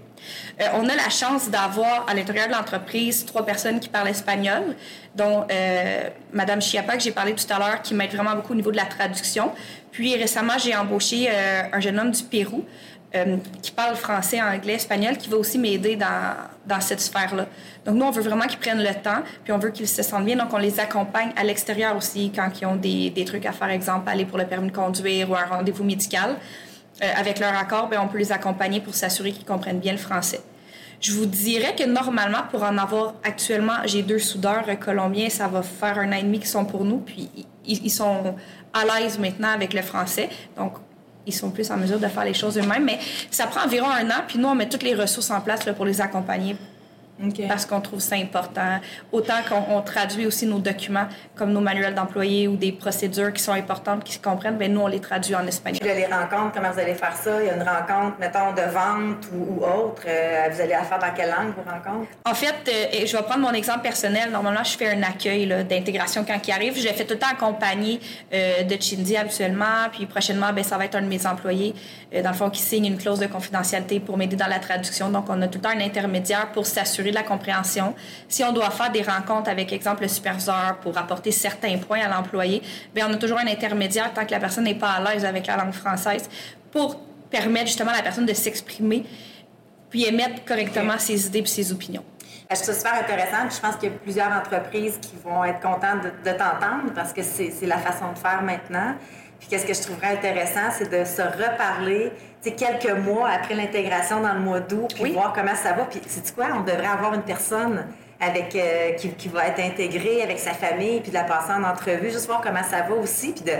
Euh, 0.60 0.64
on 0.74 0.88
a 0.88 0.94
la 0.94 1.08
chance 1.08 1.50
d'avoir 1.50 2.06
à 2.08 2.14
l'intérieur 2.14 2.48
de 2.48 2.52
l'entreprise 2.52 3.24
trois 3.24 3.44
personnes 3.44 3.80
qui 3.80 3.88
parlent 3.88 4.08
espagnol, 4.08 4.76
dont 5.14 5.46
euh, 5.50 6.08
Madame 6.32 6.60
Chiapa, 6.60 6.96
que 6.96 7.02
j'ai 7.02 7.12
parlé 7.12 7.34
tout 7.34 7.52
à 7.52 7.58
l'heure, 7.58 7.82
qui 7.82 7.94
m'aide 7.94 8.12
vraiment 8.12 8.34
beaucoup 8.34 8.52
au 8.52 8.56
niveau 8.56 8.70
de 8.70 8.76
la 8.76 8.86
traduction. 8.86 9.52
Puis 9.90 10.16
récemment, 10.16 10.58
j'ai 10.58 10.74
embauché 10.74 11.28
euh, 11.28 11.62
un 11.72 11.80
jeune 11.80 11.98
homme 11.98 12.10
du 12.10 12.22
Pérou 12.22 12.64
euh, 13.14 13.36
qui 13.60 13.70
parle 13.72 13.94
français, 13.94 14.40
anglais, 14.40 14.74
espagnol, 14.74 15.18
qui 15.18 15.28
va 15.28 15.36
aussi 15.36 15.58
m'aider 15.58 15.96
dans, 15.96 16.34
dans 16.66 16.80
cette 16.80 17.00
sphère-là. 17.00 17.46
Donc 17.84 17.96
nous, 17.96 18.06
on 18.06 18.10
veut 18.10 18.22
vraiment 18.22 18.46
qu'ils 18.46 18.58
prennent 18.58 18.82
le 18.82 18.94
temps, 18.94 19.22
puis 19.44 19.52
on 19.52 19.58
veut 19.58 19.70
qu'ils 19.70 19.88
se 19.88 20.02
sentent 20.02 20.24
bien. 20.24 20.36
Donc 20.36 20.52
on 20.54 20.58
les 20.58 20.80
accompagne 20.80 21.32
à 21.36 21.44
l'extérieur 21.44 21.94
aussi 21.94 22.32
quand 22.34 22.48
ils 22.60 22.64
ont 22.64 22.76
des, 22.76 23.10
des 23.10 23.24
trucs 23.26 23.44
à 23.44 23.52
faire, 23.52 23.68
exemple 23.68 24.08
aller 24.08 24.24
pour 24.24 24.38
le 24.38 24.46
permis 24.46 24.70
de 24.70 24.76
conduire 24.76 25.30
ou 25.30 25.34
un 25.34 25.44
rendez-vous 25.44 25.84
médical. 25.84 26.36
Euh, 27.02 27.06
avec 27.16 27.40
leur 27.40 27.54
accord, 27.56 27.88
ben, 27.88 28.00
on 28.00 28.06
peut 28.06 28.18
les 28.18 28.30
accompagner 28.30 28.80
pour 28.80 28.94
s'assurer 28.94 29.32
qu'ils 29.32 29.44
comprennent 29.44 29.80
bien 29.80 29.92
le 29.92 29.98
français. 29.98 30.40
Je 31.00 31.12
vous 31.12 31.26
dirais 31.26 31.74
que 31.74 31.82
normalement, 31.82 32.44
pour 32.50 32.62
en 32.62 32.78
avoir 32.78 33.14
actuellement, 33.24 33.78
j'ai 33.86 34.02
deux 34.02 34.20
soudeurs 34.20 34.64
colombiens, 34.78 35.28
ça 35.28 35.48
va 35.48 35.62
faire 35.62 35.98
un 35.98 36.12
an 36.12 36.16
et 36.16 36.22
demi 36.22 36.38
qu'ils 36.38 36.48
sont 36.48 36.64
pour 36.64 36.84
nous, 36.84 36.98
puis 36.98 37.28
ils, 37.66 37.90
sont 37.90 38.36
à 38.72 38.84
l'aise 38.84 39.18
maintenant 39.18 39.48
avec 39.48 39.74
le 39.74 39.82
français. 39.82 40.28
Donc, 40.56 40.74
ils 41.26 41.34
sont 41.34 41.50
plus 41.50 41.68
en 41.72 41.76
mesure 41.76 41.98
de 41.98 42.06
faire 42.06 42.24
les 42.24 42.34
choses 42.34 42.56
eux-mêmes. 42.56 42.84
Mais 42.84 43.00
ça 43.32 43.48
prend 43.48 43.64
environ 43.64 43.88
un 43.88 44.08
an, 44.10 44.22
puis 44.28 44.38
nous, 44.38 44.46
on 44.46 44.54
met 44.54 44.68
toutes 44.68 44.84
les 44.84 44.94
ressources 44.94 45.30
en 45.32 45.40
place 45.40 45.64
pour 45.76 45.84
les 45.84 46.00
accompagner 46.00 46.56
Parce 47.48 47.66
qu'on 47.66 47.80
trouve 47.80 48.00
ça 48.00 48.16
important. 48.16 48.80
Autant 49.12 49.42
qu'on 49.48 49.76
on 49.76 49.80
traduit 49.82 50.26
aussi 50.26 50.46
nos 50.46 50.58
documents, 50.58 51.06
comme 51.36 51.52
nos 51.52 51.60
manuels 51.60 51.94
d'employés 51.94 52.48
ou 52.48 52.56
des 52.56 52.72
procédures 52.72 53.32
qui 53.32 53.42
sont 53.42 53.52
importantes, 53.52 54.02
qui 54.02 54.14
se 54.14 54.18
comprennent, 54.18 54.56
bien, 54.56 54.68
nous, 54.68 54.80
on 54.80 54.88
les 54.88 55.00
traduit 55.00 55.34
en 55.34 55.46
espagnol. 55.46 55.80
Puis 55.80 55.94
les 55.94 56.06
rencontres, 56.06 56.52
comment 56.54 56.70
vous 56.72 56.80
allez 56.80 56.94
faire 56.94 57.14
ça? 57.14 57.40
Il 57.40 57.46
y 57.46 57.50
a 57.50 57.54
une 57.54 57.62
rencontre, 57.62 58.16
mettons, 58.18 58.52
de 58.52 58.62
vente 58.62 59.28
ou, 59.32 59.60
ou 59.60 59.64
autre. 59.64 60.02
Euh, 60.06 60.48
vous 60.50 60.60
allez 60.60 60.72
la 60.72 60.82
faire 60.82 60.98
dans 60.98 61.12
quelle 61.14 61.30
langue, 61.30 61.54
vos 61.54 61.70
rencontres? 61.70 62.10
En 62.24 62.34
fait, 62.34 62.54
euh, 62.68 63.06
je 63.06 63.16
vais 63.16 63.22
prendre 63.22 63.40
mon 63.40 63.52
exemple 63.52 63.82
personnel. 63.82 64.30
Normalement, 64.30 64.64
je 64.64 64.76
fais 64.76 64.88
un 64.88 65.02
accueil 65.02 65.46
d'intégration 65.68 66.24
quand 66.24 66.40
il 66.46 66.50
arrive. 66.50 66.76
Je 66.76 66.88
le 66.88 66.94
fais 66.94 67.04
tout 67.04 67.14
le 67.14 67.20
temps 67.20 67.30
accompagné 67.30 68.00
euh, 68.32 68.62
de 68.64 68.82
Chindi 68.82 69.16
habituellement. 69.16 69.88
Puis 69.92 70.06
prochainement, 70.06 70.52
ben, 70.52 70.64
ça 70.64 70.76
va 70.76 70.86
être 70.86 70.96
un 70.96 71.02
de 71.02 71.08
mes 71.08 71.24
employés, 71.26 71.74
euh, 72.14 72.22
dans 72.22 72.30
le 72.30 72.36
fond, 72.36 72.50
qui 72.50 72.62
signe 72.62 72.86
une 72.86 72.98
clause 72.98 73.20
de 73.20 73.26
confidentialité 73.26 74.00
pour 74.00 74.16
m'aider 74.16 74.36
dans 74.36 74.48
la 74.48 74.58
traduction. 74.58 75.08
Donc, 75.08 75.26
on 75.28 75.40
a 75.42 75.46
tout 75.46 75.58
le 75.58 75.62
temps 75.62 75.76
un 75.76 75.80
intermédiaire 75.80 76.50
pour 76.52 76.66
s'assurer 76.66 77.01
de 77.10 77.16
la 77.16 77.22
compréhension. 77.22 77.94
Si 78.28 78.44
on 78.44 78.52
doit 78.52 78.70
faire 78.70 78.90
des 78.90 79.02
rencontres 79.02 79.50
avec, 79.50 79.72
exemple, 79.72 80.02
le 80.02 80.08
superviseur 80.08 80.78
pour 80.80 80.96
apporter 80.96 81.32
certains 81.32 81.78
points 81.78 82.00
à 82.00 82.08
l'employé, 82.08 82.62
bien, 82.94 83.08
on 83.10 83.12
a 83.12 83.16
toujours 83.16 83.38
un 83.38 83.46
intermédiaire 83.46 84.12
tant 84.12 84.24
que 84.24 84.30
la 84.30 84.40
personne 84.40 84.64
n'est 84.64 84.74
pas 84.74 84.92
à 84.92 85.12
l'aise 85.12 85.24
avec 85.24 85.46
la 85.46 85.56
langue 85.56 85.72
française 85.72 86.28
pour 86.70 87.00
permettre 87.30 87.66
justement 87.66 87.90
à 87.90 87.96
la 87.96 88.02
personne 88.02 88.26
de 88.26 88.34
s'exprimer 88.34 89.04
puis 89.90 90.06
émettre 90.06 90.44
correctement 90.44 90.98
ses 90.98 91.26
idées 91.26 91.40
et 91.40 91.46
ses 91.46 91.70
opinions. 91.70 92.04
Je 92.50 92.56
trouve 92.56 92.74
ça 92.74 92.74
super 92.74 92.94
intéressant. 92.94 93.46
puis 93.46 93.56
Je 93.56 93.60
pense 93.60 93.76
qu'il 93.76 93.90
y 93.90 93.92
a 93.92 93.98
plusieurs 93.98 94.32
entreprises 94.32 94.98
qui 95.00 95.16
vont 95.22 95.44
être 95.44 95.60
contentes 95.60 96.04
de, 96.24 96.30
t'entendre 96.30 96.92
parce 96.94 97.12
que 97.12 97.22
c'est 97.22 97.66
la 97.66 97.78
façon 97.78 98.12
de 98.12 98.18
faire 98.18 98.42
maintenant. 98.42 98.94
Puis 99.42 99.48
qu'est-ce 99.50 99.66
que 99.66 99.74
je 99.74 99.82
trouverais 99.82 100.12
intéressant, 100.12 100.70
c'est 100.70 100.88
de 100.88 101.04
se 101.04 101.20
reparler, 101.20 102.12
tu 102.40 102.50
sais, 102.50 102.54
quelques 102.54 102.96
mois 102.96 103.28
après 103.30 103.54
l'intégration 103.54 104.20
dans 104.20 104.34
le 104.34 104.38
mois 104.40 104.60
d'août, 104.60 104.92
puis 104.94 105.02
Oui. 105.02 105.12
voir 105.14 105.32
comment 105.32 105.56
ça 105.56 105.72
va. 105.72 105.82
Puis 105.86 106.00
c'est 106.06 106.32
quoi, 106.32 106.46
on 106.54 106.60
devrait 106.60 106.86
avoir 106.86 107.12
une 107.14 107.22
personne 107.22 107.86
avec 108.22 108.54
euh, 108.54 108.92
qui, 108.92 109.10
qui 109.10 109.28
va 109.28 109.48
être 109.48 109.58
intégrée 109.60 110.22
avec 110.22 110.38
sa 110.38 110.52
famille, 110.52 111.00
puis 111.00 111.10
de 111.10 111.16
la 111.16 111.24
passer 111.24 111.52
en 111.52 111.64
entrevue, 111.64 112.10
juste 112.10 112.26
voir 112.26 112.40
comment 112.40 112.62
ça 112.62 112.82
va 112.82 112.94
aussi, 112.94 113.32
puis 113.32 113.42
de. 113.44 113.50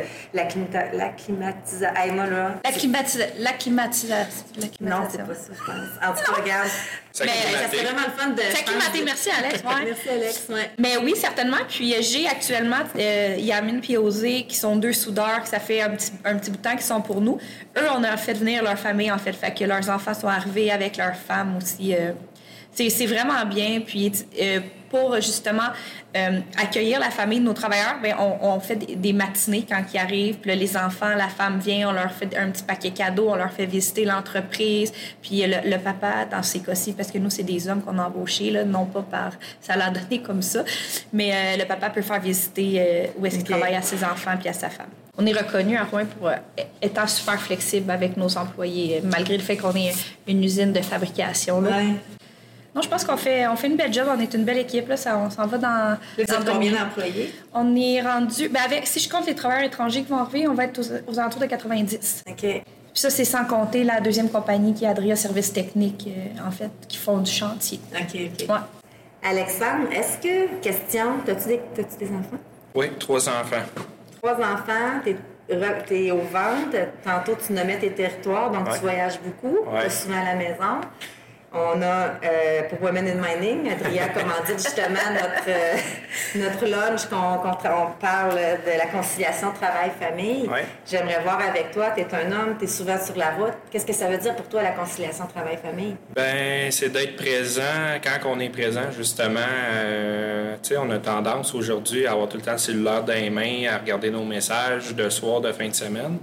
Hey, 1.94 2.10
moi, 2.12 2.26
là, 2.26 2.54
La 2.64 2.70
climatisa- 2.70 3.26
la 3.38 3.52
climatisation. 3.52 4.44
la 4.58 4.66
Non, 4.88 5.02
c'est 5.10 5.18
climatisation. 5.18 5.26
pas 5.26 5.34
ça, 5.34 5.52
je 5.52 5.64
pense. 5.64 6.08
En 6.08 6.12
tout 6.14 6.32
cas, 6.32 6.40
regarde. 6.42 6.68
Ça 7.14 7.24
Mais 7.26 7.30
Ça 7.32 7.68
serait 7.70 7.84
vraiment 7.84 8.06
le 8.06 8.12
fun 8.22 8.30
de. 8.30 8.40
S'acclimater, 8.40 9.00
de- 9.00 9.04
merci 9.04 9.28
Alex. 9.30 9.54
Ouais. 9.62 9.84
Merci, 9.84 10.08
Alex. 10.08 10.42
Ouais. 10.48 10.70
Mais 10.78 10.96
oui, 10.96 11.14
certainement. 11.16 11.58
Puis 11.68 11.92
euh, 11.94 11.98
j'ai 12.00 12.26
actuellement 12.26 12.78
euh, 12.98 13.36
Yamine 13.38 13.82
et 13.88 13.98
Osé, 13.98 14.44
qui 14.48 14.56
sont 14.56 14.76
deux 14.76 14.92
soudeurs, 14.94 15.42
que 15.42 15.48
ça 15.48 15.60
fait 15.60 15.82
un 15.82 15.90
petit, 15.90 16.12
un 16.24 16.36
petit 16.36 16.50
bout 16.50 16.56
de 16.56 16.62
temps 16.62 16.70
qu'ils 16.72 16.80
sont 16.82 17.02
pour 17.02 17.20
nous. 17.20 17.38
Eux, 17.76 17.86
on 17.94 18.02
a 18.04 18.16
fait 18.16 18.32
venir 18.34 18.62
leur 18.62 18.78
famille, 18.78 19.10
en 19.12 19.18
fait. 19.18 19.32
Fait 19.34 19.52
que 19.52 19.64
leurs 19.64 19.90
enfants 19.90 20.14
sont 20.14 20.28
arrivés 20.28 20.70
avec 20.70 20.96
leurs 20.96 21.16
femmes 21.16 21.56
aussi. 21.58 21.94
euh. 21.94 22.12
C'est 22.72 23.06
vraiment 23.06 23.44
bien. 23.44 23.80
Puis 23.80 24.12
euh, 24.40 24.60
pour 24.90 25.14
justement 25.16 25.68
euh, 26.16 26.40
accueillir 26.60 27.00
la 27.00 27.10
famille 27.10 27.40
de 27.40 27.44
nos 27.44 27.52
travailleurs, 27.52 27.96
ben, 28.02 28.14
on, 28.18 28.54
on 28.54 28.60
fait 28.60 28.76
des, 28.76 29.12
matinées 29.12 29.64
quand 29.68 29.82
ils 29.92 29.98
arrivent. 29.98 30.36
Puis 30.36 30.50
là, 30.50 30.56
les 30.56 30.76
enfants, 30.76 31.14
la 31.16 31.28
femme 31.28 31.58
vient, 31.58 31.88
on 31.88 31.92
leur 31.92 32.12
fait 32.12 32.36
un 32.36 32.50
petit 32.50 32.62
paquet 32.62 32.90
cadeau, 32.90 33.30
on 33.30 33.36
leur 33.36 33.52
fait 33.52 33.66
visiter 33.66 34.04
l'entreprise. 34.04 34.92
Puis 35.22 35.42
le, 35.46 35.70
le 35.70 35.78
papa, 35.78 36.26
dans 36.30 36.42
ces 36.42 36.60
cas-ci, 36.60 36.92
parce 36.92 37.10
que 37.10 37.18
nous, 37.18 37.30
c'est 37.30 37.42
des 37.42 37.68
hommes 37.68 37.82
qu'on 37.82 37.98
a 37.98 38.04
embauchés, 38.04 38.50
là, 38.50 38.64
non 38.64 38.86
pas 38.86 39.02
par... 39.02 39.32
Ça 39.60 39.76
l'a 39.76 39.90
donné 39.90 40.20
comme 40.20 40.42
ça. 40.42 40.64
Mais 41.12 41.32
euh, 41.32 41.56
le 41.58 41.64
papa 41.64 41.90
peut 41.90 42.02
faire 42.02 42.20
visiter 42.20 43.10
où 43.18 43.26
est-ce 43.26 43.36
qu'il 43.36 43.44
travaille 43.44 43.74
à 43.74 43.82
ses 43.82 44.04
enfants 44.04 44.36
puis 44.38 44.48
à 44.48 44.52
sa 44.52 44.68
femme. 44.68 44.88
On 45.18 45.26
est 45.26 45.32
reconnu 45.32 45.76
à 45.76 45.84
Rouen 45.84 46.06
pour 46.06 46.28
euh, 46.28 46.36
étant 46.80 47.06
super 47.06 47.38
flexible 47.38 47.90
avec 47.90 48.16
nos 48.16 48.38
employés, 48.38 49.02
malgré 49.04 49.36
le 49.36 49.42
fait 49.42 49.58
qu'on 49.58 49.74
est 49.74 49.92
une 50.26 50.42
usine 50.42 50.72
de 50.72 50.80
fabrication. 50.80 51.60
Là. 51.60 51.76
Ouais. 51.76 51.94
Non, 52.74 52.80
je 52.80 52.88
pense 52.88 53.04
qu'on 53.04 53.16
fait, 53.18 53.46
on 53.46 53.56
fait 53.56 53.66
une 53.66 53.76
belle 53.76 53.92
job. 53.92 54.06
On 54.14 54.18
est 54.20 54.32
une 54.34 54.44
belle 54.44 54.58
équipe. 54.58 54.88
Là, 54.88 54.96
ça, 54.96 55.18
on 55.18 55.28
s'en 55.30 55.46
va 55.46 55.58
dans. 55.58 55.98
Vous 56.18 56.24
dans 56.24 56.34
êtes 56.40 56.48
combien 56.50 56.72
d'employés? 56.72 57.32
On 57.52 57.76
est 57.76 58.00
rendu. 58.00 58.48
Ben 58.48 58.60
avec, 58.64 58.86
si 58.86 58.98
je 58.98 59.08
compte 59.10 59.26
les 59.26 59.34
travailleurs 59.34 59.64
étrangers 59.64 60.02
qui 60.02 60.08
vont 60.10 60.18
arriver, 60.18 60.48
on 60.48 60.54
va 60.54 60.64
être 60.64 60.78
aux, 60.78 61.10
aux 61.12 61.18
alentours 61.18 61.40
de 61.40 61.46
90. 61.46 62.24
OK. 62.28 62.36
Puis 62.40 63.00
ça, 63.00 63.10
c'est 63.10 63.24
sans 63.24 63.44
compter 63.44 63.84
la 63.84 64.00
deuxième 64.00 64.28
compagnie 64.30 64.74
qui 64.74 64.84
est 64.84 64.88
Adria 64.88 65.16
Services 65.16 65.52
Techniques, 65.52 66.08
euh, 66.08 66.46
en 66.46 66.50
fait, 66.50 66.70
qui 66.88 66.98
font 66.98 67.18
du 67.18 67.30
chantier. 67.30 67.80
OK, 67.94 68.00
OK. 68.14 68.48
Ouais. 68.48 68.56
Alexandre, 69.22 69.88
est-ce 69.92 70.18
que, 70.18 70.60
question, 70.60 71.04
t'as-tu 71.24 71.48
des, 71.48 71.60
t'as-tu 71.74 71.96
des 72.04 72.10
enfants? 72.10 72.38
Oui, 72.74 72.86
trois 72.98 73.28
enfants. 73.28 73.62
Trois 74.20 74.34
enfants, 74.34 75.00
t'es, 75.04 75.16
re- 75.50 75.84
t'es 75.86 76.10
aux 76.10 76.18
ventes, 76.18 76.76
tantôt 77.04 77.36
tu 77.46 77.52
nommais 77.52 77.78
tes 77.78 77.92
territoires, 77.92 78.50
donc 78.50 78.66
Ouais. 78.66 78.74
tu 78.74 78.80
voyages 78.80 79.18
beaucoup, 79.20 79.70
Ouais. 79.70 79.84
t'es 79.84 79.90
souvent 79.90 80.20
à 80.20 80.24
la 80.24 80.34
maison. 80.34 80.80
On 81.54 81.82
a, 81.82 82.14
euh, 82.24 82.62
pour 82.70 82.82
Women 82.82 83.08
in 83.08 83.14
Mining, 83.16 83.70
Adria 83.70 84.08
commandite 84.08 84.56
justement 84.56 84.94
notre, 85.12 85.48
euh, 85.48 85.76
notre 86.36 86.66
lunch 86.66 87.04
qu'on, 87.10 87.16
on 87.16 87.90
parle 88.00 88.36
de 88.36 88.78
la 88.78 88.86
conciliation 88.86 89.52
travail-famille. 89.52 90.48
Ouais. 90.48 90.64
J'aimerais 90.90 91.20
voir 91.22 91.40
avec 91.46 91.70
toi, 91.72 91.90
tu 91.94 92.00
es 92.00 92.14
un 92.14 92.32
homme, 92.32 92.56
tu 92.58 92.64
es 92.64 92.68
souvent 92.68 92.98
sur 92.98 93.16
la 93.16 93.32
route. 93.32 93.52
Qu'est-ce 93.70 93.84
que 93.84 93.92
ça 93.92 94.08
veut 94.08 94.16
dire 94.16 94.34
pour 94.34 94.48
toi 94.48 94.62
la 94.62 94.70
conciliation 94.70 95.26
travail-famille? 95.26 95.96
Ben, 96.16 96.70
c'est 96.72 96.88
d'être 96.88 97.16
présent 97.16 98.00
quand 98.02 98.30
on 98.30 98.40
est 98.40 98.48
présent, 98.48 98.90
justement. 98.96 99.40
Euh, 99.40 100.56
tu 100.62 100.70
sais, 100.70 100.76
on 100.78 100.90
a 100.90 100.98
tendance 100.98 101.54
aujourd'hui 101.54 102.06
à 102.06 102.12
avoir 102.12 102.30
tout 102.30 102.38
le 102.38 102.42
temps 102.42 102.52
le 102.52 102.58
cellulaire 102.58 103.02
dans 103.02 103.12
les 103.12 103.28
mains, 103.28 103.68
à 103.70 103.76
regarder 103.76 104.10
nos 104.10 104.24
messages 104.24 104.94
de 104.94 105.10
soir, 105.10 105.42
de 105.42 105.52
fin 105.52 105.68
de 105.68 105.74
semaine. 105.74 106.18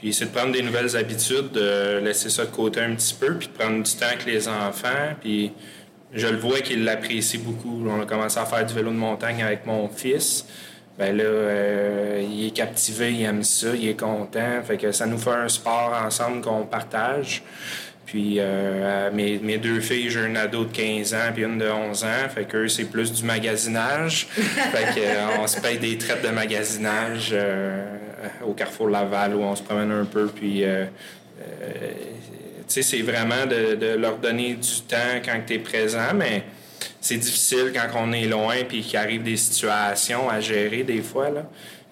Puis 0.00 0.14
c'est 0.14 0.26
de 0.26 0.30
prendre 0.30 0.52
des 0.52 0.62
nouvelles 0.62 0.96
habitudes, 0.96 1.52
de 1.52 1.98
laisser 2.02 2.30
ça 2.30 2.46
de 2.46 2.50
côté 2.50 2.80
un 2.80 2.94
petit 2.94 3.14
peu, 3.14 3.34
puis 3.34 3.48
de 3.48 3.52
prendre 3.52 3.82
du 3.82 3.92
temps 3.92 4.06
avec 4.06 4.24
les 4.24 4.48
enfants. 4.48 5.14
Puis 5.20 5.52
je 6.14 6.26
le 6.26 6.38
vois 6.38 6.60
qu'il 6.60 6.84
l'apprécie 6.84 7.38
beaucoup. 7.38 7.86
On 7.86 8.00
a 8.00 8.06
commencé 8.06 8.38
à 8.38 8.46
faire 8.46 8.64
du 8.64 8.72
vélo 8.72 8.90
de 8.90 8.96
montagne 8.96 9.42
avec 9.42 9.66
mon 9.66 9.88
fils. 9.88 10.46
Ben 10.98 11.16
là, 11.16 11.24
euh, 11.24 12.22
il 12.30 12.46
est 12.46 12.50
captivé, 12.50 13.12
il 13.12 13.22
aime 13.24 13.42
ça, 13.42 13.68
il 13.74 13.88
est 13.88 14.00
content. 14.00 14.62
Fait 14.66 14.78
que 14.78 14.90
ça 14.90 15.06
nous 15.06 15.18
fait 15.18 15.30
un 15.30 15.48
sport 15.48 15.98
ensemble 16.04 16.40
qu'on 16.40 16.64
partage. 16.64 17.42
Puis 18.06 18.36
euh, 18.38 19.10
mes, 19.12 19.38
mes, 19.38 19.58
deux 19.58 19.80
filles, 19.80 20.10
j'ai 20.10 20.24
une 20.24 20.36
ado 20.36 20.64
de 20.64 20.72
15 20.72 21.14
ans 21.14 21.30
puis 21.32 21.44
une 21.44 21.58
de 21.58 21.70
11 21.70 22.04
ans. 22.04 22.28
Fait 22.34 22.44
qu'eux, 22.44 22.68
c'est 22.68 22.84
plus 22.84 23.12
du 23.12 23.22
magasinage. 23.22 24.26
fait 24.34 25.00
qu'on 25.38 25.46
se 25.46 25.60
paye 25.60 25.78
des 25.78 25.96
traites 25.96 26.22
de 26.22 26.30
magasinage 26.30 27.34
au 28.46 28.52
Carrefour 28.52 28.88
Laval 28.88 29.34
où 29.34 29.40
on 29.40 29.56
se 29.56 29.62
promène 29.62 29.90
un 29.92 30.04
peu. 30.04 30.26
Puis 30.26 30.64
c'est 32.66 33.02
vraiment 33.02 33.46
de, 33.46 33.96
leur 33.96 34.18
donner 34.18 34.54
du 34.54 34.80
temps 34.88 35.20
quand 35.24 35.40
tu 35.46 35.54
es 35.54 35.58
présent, 35.58 36.14
mais 36.14 36.44
c'est 37.00 37.16
difficile 37.16 37.72
quand 37.74 37.88
on 37.96 38.12
est 38.12 38.26
loin 38.26 38.56
puis 38.68 38.82
qu'il 38.82 38.98
arrive 38.98 39.22
des 39.22 39.36
situations 39.36 40.28
à 40.28 40.40
gérer 40.40 40.82
des 40.82 41.02
fois. 41.02 41.30
Là. 41.30 41.46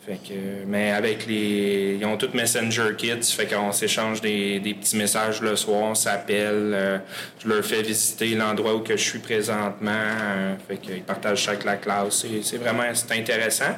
Fait 0.08 0.16
que, 0.16 0.64
mais 0.66 0.92
avec 0.92 1.26
les. 1.26 1.98
Ils 2.00 2.06
ont 2.06 2.16
tous 2.16 2.32
Messenger 2.32 2.94
Kids, 2.96 3.24
fait 3.24 3.46
qu'on 3.46 3.72
s'échange 3.72 4.22
des, 4.22 4.58
petits 4.80 4.96
messages 4.96 5.42
le 5.42 5.54
soir, 5.54 5.82
on 5.82 5.94
s'appelle. 5.94 6.72
Euh, 6.72 6.98
je 7.38 7.46
leur 7.46 7.62
fais 7.62 7.82
visiter 7.82 8.34
l'endroit 8.34 8.74
où 8.74 8.80
que 8.80 8.96
je 8.96 9.02
suis 9.02 9.18
présentement. 9.18 9.90
Euh, 9.92 10.54
fait 10.66 10.78
qu'ils 10.78 11.02
partagent 11.02 11.42
chaque 11.42 11.62
la 11.64 11.76
classe. 11.76 12.24
C'est, 12.42 12.56
vraiment 12.56 12.84
intéressant, 12.84 13.76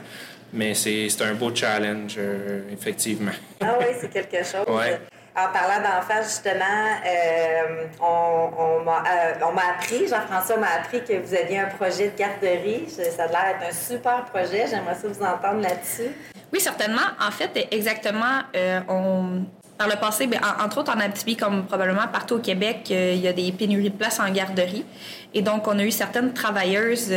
mais 0.53 0.75
c'est, 0.75 1.09
un 1.23 1.35
beau 1.35 1.55
challenge, 1.55 2.17
euh, 2.19 2.63
effectivement. 2.73 3.33
Ah 3.61 3.77
oui, 3.79 3.87
c'est 4.01 4.11
quelque 4.11 4.45
chose. 4.45 4.67
Ouais. 4.69 5.01
En 5.37 5.53
parlant 5.53 5.81
d'enfants, 5.81 6.23
justement, 6.23 6.99
euh, 7.07 7.87
on, 8.01 8.51
euh, 8.51 9.47
on 9.49 9.53
m'a 9.53 9.63
appris, 9.71 10.09
Jean-François 10.09 10.57
m'a 10.57 10.75
appris 10.81 11.05
que 11.05 11.21
vous 11.21 11.35
aviez 11.35 11.61
un 11.61 11.67
projet 11.67 12.09
de 12.09 12.19
garderie. 12.19 12.89
Ça 12.89 13.25
a 13.25 13.27
l'air 13.29 13.59
d'être 13.61 13.71
un 13.71 13.73
super 13.73 14.25
projet. 14.25 14.67
J'aimerais 14.69 14.97
ça 14.97 15.07
vous 15.07 15.23
entendre 15.23 15.63
là-dessus. 15.63 16.11
Oui, 16.53 16.61
certainement. 16.61 17.07
En 17.21 17.31
fait, 17.31 17.69
exactement, 17.71 18.41
euh, 18.57 18.81
on, 18.89 19.45
par 19.79 19.89
le 19.89 19.97
passé, 20.01 20.27
bien, 20.27 20.41
entre 20.61 20.79
autres 20.79 20.93
en 20.95 20.99
Abitibi, 20.99 21.37
comme 21.37 21.65
probablement 21.65 22.09
partout 22.13 22.35
au 22.35 22.41
Québec, 22.41 22.91
il 22.91 23.21
y 23.21 23.29
a 23.29 23.33
des 23.33 23.53
pénuries 23.53 23.91
de 23.91 23.97
places 23.97 24.19
en 24.19 24.31
garderie. 24.31 24.85
Et 25.33 25.43
donc, 25.43 25.69
on 25.69 25.79
a 25.79 25.85
eu 25.85 25.93
certaines 25.93 26.33
travailleuses 26.33 27.15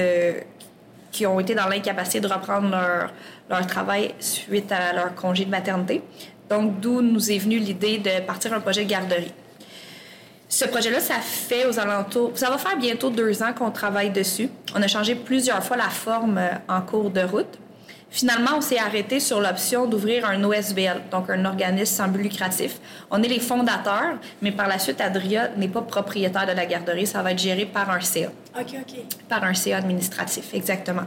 qui 1.14 1.26
ont 1.26 1.40
été 1.40 1.56
dans 1.56 1.70
l'incapacité 1.70 2.20
de 2.20 2.28
reprendre 2.28 2.70
leur, 2.70 3.14
leur 3.50 3.66
travail 3.68 4.14
suite 4.20 4.72
à 4.74 4.92
leur 4.92 5.16
congé 5.16 5.46
de 5.46 5.52
maternité. 5.52 6.02
Donc, 6.50 6.82
d'où 6.82 7.02
nous 7.02 7.32
est 7.32 7.38
venue 7.38 7.60
l'idée 7.60 8.00
de 8.00 8.20
partir 8.26 8.54
un 8.54 8.60
projet 8.60 8.84
de 8.84 8.90
garderie. 8.90 9.32
Ce 10.50 10.66
projet-là, 10.66 11.00
ça 11.00 11.16
fait 11.16 11.66
aux 11.66 11.80
alentours, 11.80 12.32
ça 12.36 12.50
va 12.50 12.58
faire 12.58 12.78
bientôt 12.78 13.10
deux 13.10 13.42
ans 13.42 13.54
qu'on 13.58 13.72
travaille 13.72 14.12
dessus. 14.12 14.50
On 14.76 14.82
a 14.82 14.88
changé 14.88 15.16
plusieurs 15.16 15.64
fois 15.64 15.78
la 15.78 15.90
forme 15.90 16.38
euh, 16.38 16.50
en 16.68 16.82
cours 16.82 17.10
de 17.10 17.22
route. 17.22 17.58
Finalement, 18.12 18.52
on 18.58 18.62
s'est 18.62 18.78
arrêté 18.78 19.20
sur 19.20 19.42
l'option 19.42 19.88
d'ouvrir 19.88 20.28
un 20.28 20.44
OSBL, 20.44 21.02
donc 21.10 21.32
un 21.32 21.46
organisme 21.46 21.96
sans 21.96 22.08
but 22.08 22.22
lucratif. 22.22 22.76
On 23.10 23.24
est 23.24 23.28
les 23.28 23.40
fondateurs, 23.40 24.20
mais 24.44 24.52
par 24.52 24.68
la 24.68 24.78
suite, 24.78 25.02
Adria 25.02 25.50
n'est 25.58 25.68
pas 25.68 25.82
propriétaire 25.82 26.46
de 26.46 26.52
la 26.52 26.68
garderie. 26.68 27.08
Ça 27.08 27.24
va 27.24 27.32
être 27.32 27.40
géré 27.40 27.66
par 27.66 27.90
un 27.90 28.02
CA. 28.02 28.30
OK, 28.60 28.76
OK. 28.82 29.00
Par 29.28 29.44
un 29.44 29.54
CA 29.54 29.78
administratif, 29.78 30.54
exactement. 30.54 31.04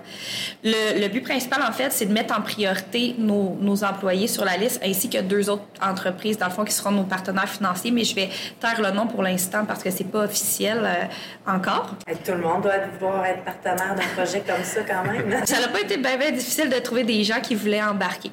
Le, 0.64 1.08
but 1.08 1.22
principal, 1.22 1.62
en 1.62 1.72
fait, 1.72 1.92
c'est 1.92 2.06
de 2.06 2.12
mettre 2.12 2.36
en 2.36 2.42
priorité 2.42 3.14
nos, 3.18 3.56
nos, 3.60 3.84
employés 3.84 4.26
sur 4.26 4.44
la 4.44 4.56
liste, 4.56 4.80
ainsi 4.84 5.08
que 5.08 5.20
deux 5.20 5.48
autres 5.48 5.64
entreprises, 5.80 6.38
dans 6.38 6.46
le 6.46 6.52
fond, 6.52 6.64
qui 6.64 6.72
seront 6.72 6.90
nos 6.90 7.04
partenaires 7.04 7.48
financiers, 7.48 7.90
mais 7.90 8.04
je 8.04 8.14
vais 8.14 8.30
taire 8.60 8.80
le 8.80 8.90
nom 8.90 9.06
pour 9.06 9.22
l'instant 9.22 9.64
parce 9.64 9.82
que 9.82 9.90
c'est 9.90 10.10
pas 10.10 10.24
officiel 10.24 10.80
euh, 10.84 11.50
encore. 11.50 11.94
tout 12.24 12.32
le 12.32 12.38
monde 12.38 12.62
doit 12.62 12.72
vouloir 12.98 13.24
être 13.26 13.44
partenaire 13.44 13.94
d'un 13.94 14.08
projet 14.16 14.40
comme 14.40 14.64
ça, 14.64 14.80
quand 14.82 15.04
même. 15.04 15.32
ça 15.46 15.60
n'a 15.60 15.68
pas 15.68 15.80
été 15.80 15.96
bien, 15.96 16.30
difficile 16.32 16.68
de 16.68 16.78
trouver 16.78 17.04
des 17.04 17.22
gens 17.22 17.40
qui 17.40 17.54
voulaient 17.54 17.82
embarquer. 17.82 18.32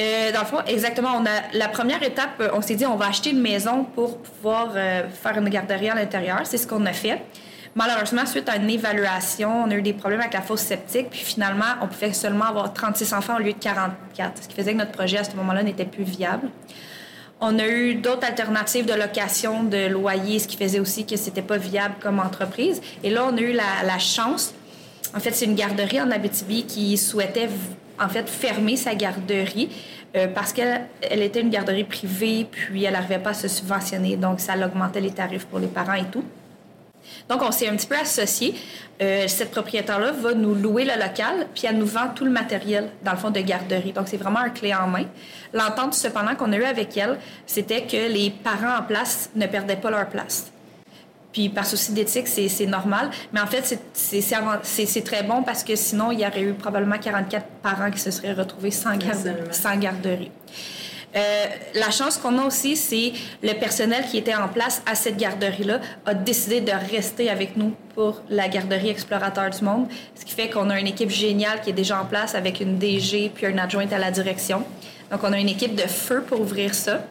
Euh, 0.00 0.32
dans 0.32 0.40
le 0.40 0.46
fond, 0.46 0.58
exactement, 0.66 1.10
on 1.18 1.26
a 1.26 1.52
la 1.52 1.68
première 1.68 2.02
étape, 2.02 2.40
euh, 2.40 2.48
on 2.54 2.62
s'est 2.62 2.76
dit 2.76 2.86
on 2.86 2.96
va 2.96 3.08
acheter 3.08 3.30
une 3.30 3.42
maison 3.42 3.84
pour 3.84 4.18
pouvoir 4.18 4.72
euh, 4.74 5.02
faire 5.10 5.36
une 5.36 5.48
garderie 5.50 5.90
à 5.90 5.94
l'intérieur. 5.94 6.40
C'est 6.44 6.56
ce 6.56 6.66
qu'on 6.66 6.86
a 6.86 6.94
fait. 6.94 7.20
Malheureusement, 7.74 8.26
suite 8.26 8.48
à 8.50 8.56
une 8.56 8.68
évaluation, 8.68 9.64
on 9.64 9.70
a 9.70 9.74
eu 9.74 9.82
des 9.82 9.94
problèmes 9.94 10.20
avec 10.20 10.34
la 10.34 10.42
fosse 10.42 10.60
septique, 10.60 11.08
puis 11.08 11.20
finalement, 11.20 11.64
on 11.80 11.86
pouvait 11.86 12.12
seulement 12.12 12.44
avoir 12.44 12.74
36 12.74 13.14
enfants 13.14 13.36
au 13.36 13.38
lieu 13.38 13.54
de 13.54 13.58
44, 13.58 14.42
ce 14.42 14.48
qui 14.48 14.54
faisait 14.54 14.72
que 14.72 14.78
notre 14.78 14.92
projet 14.92 15.18
à 15.18 15.24
ce 15.24 15.34
moment-là 15.36 15.62
n'était 15.62 15.86
plus 15.86 16.04
viable. 16.04 16.48
On 17.40 17.58
a 17.58 17.66
eu 17.66 17.94
d'autres 17.94 18.26
alternatives 18.26 18.84
de 18.84 18.92
location, 18.92 19.64
de 19.64 19.88
loyer, 19.88 20.38
ce 20.38 20.46
qui 20.46 20.56
faisait 20.58 20.80
aussi 20.80 21.06
que 21.06 21.16
c'était 21.16 21.42
pas 21.42 21.56
viable 21.56 21.94
comme 22.00 22.20
entreprise. 22.20 22.80
Et 23.02 23.10
là, 23.10 23.24
on 23.26 23.36
a 23.36 23.40
eu 23.40 23.52
la, 23.52 23.98
chance. 23.98 24.54
En 25.16 25.18
fait, 25.18 25.32
c'est 25.32 25.46
une 25.46 25.54
garderie 25.54 26.00
en 26.00 26.10
Abitibi 26.10 26.66
qui 26.66 26.96
souhaitait 26.98 27.48
en 27.98 28.08
fait, 28.08 28.28
fermer 28.28 28.76
sa 28.76 28.94
garderie 28.94 29.70
euh, 30.14 30.28
parce 30.28 30.52
qu'elle 30.52 30.82
elle 31.00 31.22
était 31.22 31.40
une 31.40 31.50
garderie 31.50 31.84
privée, 31.84 32.46
puis 32.50 32.84
elle 32.84 32.92
n'arrivait 32.92 33.18
pas 33.18 33.30
à 33.30 33.34
se 33.34 33.48
subventionner. 33.48 34.16
Donc, 34.16 34.40
ça 34.40 34.54
augmentait 34.56 35.00
les 35.00 35.10
tarifs 35.10 35.46
pour 35.46 35.58
les 35.58 35.68
parents 35.68 35.94
et 35.94 36.04
tout. 36.12 36.24
Donc, 37.28 37.42
on 37.42 37.52
s'est 37.52 37.68
un 37.68 37.76
petit 37.76 37.86
peu 37.86 37.96
associé. 37.96 38.54
Euh, 39.00 39.26
cette 39.26 39.50
propriétaire-là 39.50 40.12
va 40.12 40.34
nous 40.34 40.54
louer 40.54 40.84
le 40.84 40.94
local, 41.00 41.46
puis 41.54 41.64
elle 41.68 41.78
nous 41.78 41.86
vend 41.86 42.08
tout 42.14 42.24
le 42.24 42.30
matériel, 42.30 42.90
dans 43.04 43.12
le 43.12 43.18
fond, 43.18 43.30
de 43.30 43.40
garderie. 43.40 43.92
Donc, 43.92 44.08
c'est 44.08 44.16
vraiment 44.16 44.40
un 44.40 44.50
clé 44.50 44.74
en 44.74 44.86
main. 44.86 45.06
L'entente, 45.52 45.94
cependant, 45.94 46.34
qu'on 46.34 46.52
a 46.52 46.56
eue 46.56 46.64
avec 46.64 46.96
elle, 46.96 47.18
c'était 47.46 47.82
que 47.82 48.12
les 48.12 48.30
parents 48.30 48.78
en 48.78 48.82
place 48.82 49.30
ne 49.34 49.46
perdaient 49.46 49.76
pas 49.76 49.90
leur 49.90 50.08
place. 50.08 50.52
Puis 51.32 51.48
par 51.48 51.64
souci 51.64 51.92
d'éthique, 51.92 52.28
c'est 52.28 52.66
normal. 52.66 53.10
Mais 53.32 53.40
en 53.40 53.46
fait, 53.46 53.78
c'est 53.94 55.04
très 55.04 55.22
bon 55.22 55.42
parce 55.42 55.64
que 55.64 55.74
sinon, 55.76 56.12
il 56.12 56.20
y 56.20 56.26
aurait 56.26 56.42
eu 56.42 56.52
probablement 56.52 56.98
44 56.98 57.46
parents 57.62 57.90
qui 57.90 57.98
se 57.98 58.10
seraient 58.10 58.34
retrouvés 58.34 58.70
sans, 58.70 58.92
sans 59.50 59.76
garderie. 59.78 60.30
Euh, 61.14 61.46
la 61.74 61.90
chance 61.90 62.16
qu'on 62.16 62.38
a 62.38 62.44
aussi, 62.44 62.76
c'est 62.76 63.12
le 63.42 63.52
personnel 63.54 64.04
qui 64.10 64.16
était 64.16 64.34
en 64.34 64.48
place 64.48 64.82
à 64.86 64.94
cette 64.94 65.16
garderie-là 65.16 65.80
a 66.06 66.14
décidé 66.14 66.60
de 66.60 66.72
rester 66.90 67.28
avec 67.28 67.56
nous 67.56 67.74
pour 67.94 68.22
la 68.30 68.48
garderie 68.48 68.88
Explorateur 68.88 69.50
du 69.50 69.62
Monde, 69.62 69.88
ce 70.14 70.24
qui 70.24 70.32
fait 70.32 70.48
qu'on 70.48 70.70
a 70.70 70.80
une 70.80 70.86
équipe 70.86 71.10
géniale 71.10 71.60
qui 71.60 71.70
est 71.70 71.74
déjà 71.74 72.00
en 72.00 72.06
place 72.06 72.34
avec 72.34 72.60
une 72.60 72.78
DG 72.78 73.30
puis 73.34 73.46
un 73.46 73.58
adjoint 73.58 73.90
à 73.92 73.98
la 73.98 74.10
direction. 74.10 74.64
Donc, 75.10 75.20
on 75.24 75.32
a 75.32 75.38
une 75.38 75.50
équipe 75.50 75.74
de 75.74 75.86
feu 75.86 76.22
pour 76.26 76.40
ouvrir 76.40 76.74
ça. 76.74 77.04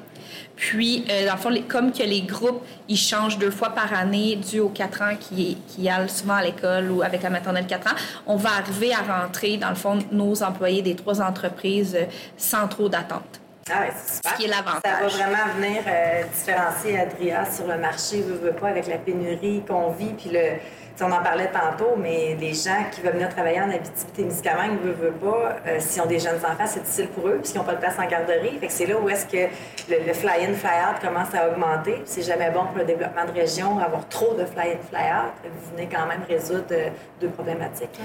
Puis, 0.55 1.05
euh, 1.09 1.27
dans 1.27 1.33
le 1.33 1.39
fond, 1.39 1.63
comme 1.67 1.91
que 1.91 2.03
les 2.03 2.21
groupes, 2.21 2.63
ils 2.87 2.97
changent 2.97 3.37
deux 3.37 3.51
fois 3.51 3.69
par 3.69 3.93
année 3.93 4.35
dû 4.35 4.59
aux 4.59 4.69
quatre 4.69 5.01
ans 5.01 5.15
qui, 5.19 5.57
qui 5.67 5.89
allent 5.89 6.09
souvent 6.09 6.35
à 6.35 6.43
l'école 6.43 6.91
ou 6.91 7.01
avec 7.03 7.23
la 7.23 7.29
maternelle 7.29 7.65
4 7.67 7.87
ans, 7.87 7.95
on 8.27 8.35
va 8.35 8.49
arriver 8.59 8.91
à 8.93 9.21
rentrer, 9.21 9.57
dans 9.57 9.69
le 9.69 9.75
fond, 9.75 9.99
nos 10.11 10.43
employés 10.43 10.81
des 10.81 10.95
trois 10.95 11.21
entreprises 11.21 11.95
euh, 11.95 12.05
sans 12.37 12.67
trop 12.67 12.89
d'attente. 12.89 13.40
Ah 13.69 13.83
c'est 13.95 14.15
super. 14.15 14.31
Ce 14.31 14.37
qui 14.37 14.45
est 14.45 14.47
l'avantage. 14.47 14.81
Ça 14.83 15.01
va 15.01 15.07
vraiment 15.07 15.53
venir 15.55 15.81
euh, 15.87 16.23
différencier 16.33 16.99
Adria 16.99 17.45
sur 17.45 17.67
le 17.67 17.77
marché, 17.77 18.21
veut, 18.21 18.35
veut 18.35 18.53
pas, 18.53 18.69
avec 18.69 18.87
la 18.87 18.97
pénurie 18.97 19.63
qu'on 19.67 19.91
vit, 19.91 20.13
puis 20.13 20.29
le 20.31 20.57
on 21.03 21.11
en 21.11 21.21
parlait 21.23 21.49
tantôt, 21.51 21.95
mais 21.97 22.35
les 22.39 22.53
gens 22.53 22.85
qui 22.91 23.01
veulent 23.01 23.13
venir 23.13 23.29
travailler 23.29 23.61
en 23.61 23.69
Abitibi-Témiscamingue 23.69 24.83
ne 24.83 24.91
veulent 24.91 25.13
pas, 25.13 25.57
euh, 25.67 25.79
s'ils 25.79 26.01
ont 26.01 26.05
des 26.05 26.19
jeunes 26.19 26.37
enfants, 26.37 26.65
c'est 26.65 26.81
difficile 26.81 27.07
pour 27.09 27.27
eux, 27.27 27.37
puisqu'ils 27.37 27.57
n'ont 27.57 27.63
pas 27.63 27.75
de 27.75 27.79
place 27.79 27.97
en 27.97 28.05
garderie. 28.05 28.57
Fait 28.59 28.67
que 28.67 28.73
c'est 28.73 28.85
là 28.85 28.97
où 28.97 29.09
est-ce 29.09 29.25
que 29.25 29.49
le, 29.89 30.13
fly-in, 30.13 30.53
fly-out 30.53 30.99
commence 31.01 31.33
à 31.33 31.49
augmenter. 31.49 32.01
C'est 32.05 32.21
jamais 32.21 32.49
bon 32.51 32.65
pour 32.65 32.77
le 32.77 32.85
développement 32.85 33.25
de 33.25 33.31
région, 33.31 33.79
avoir 33.79 34.07
trop 34.09 34.33
de 34.33 34.45
fly-in, 34.45 34.77
fly-out. 34.89 35.33
Vous 35.43 35.75
venez 35.75 35.89
quand 35.91 36.05
même 36.05 36.23
résoudre 36.27 36.65
euh, 36.71 36.89
deux 37.19 37.29
problématiques. 37.29 37.99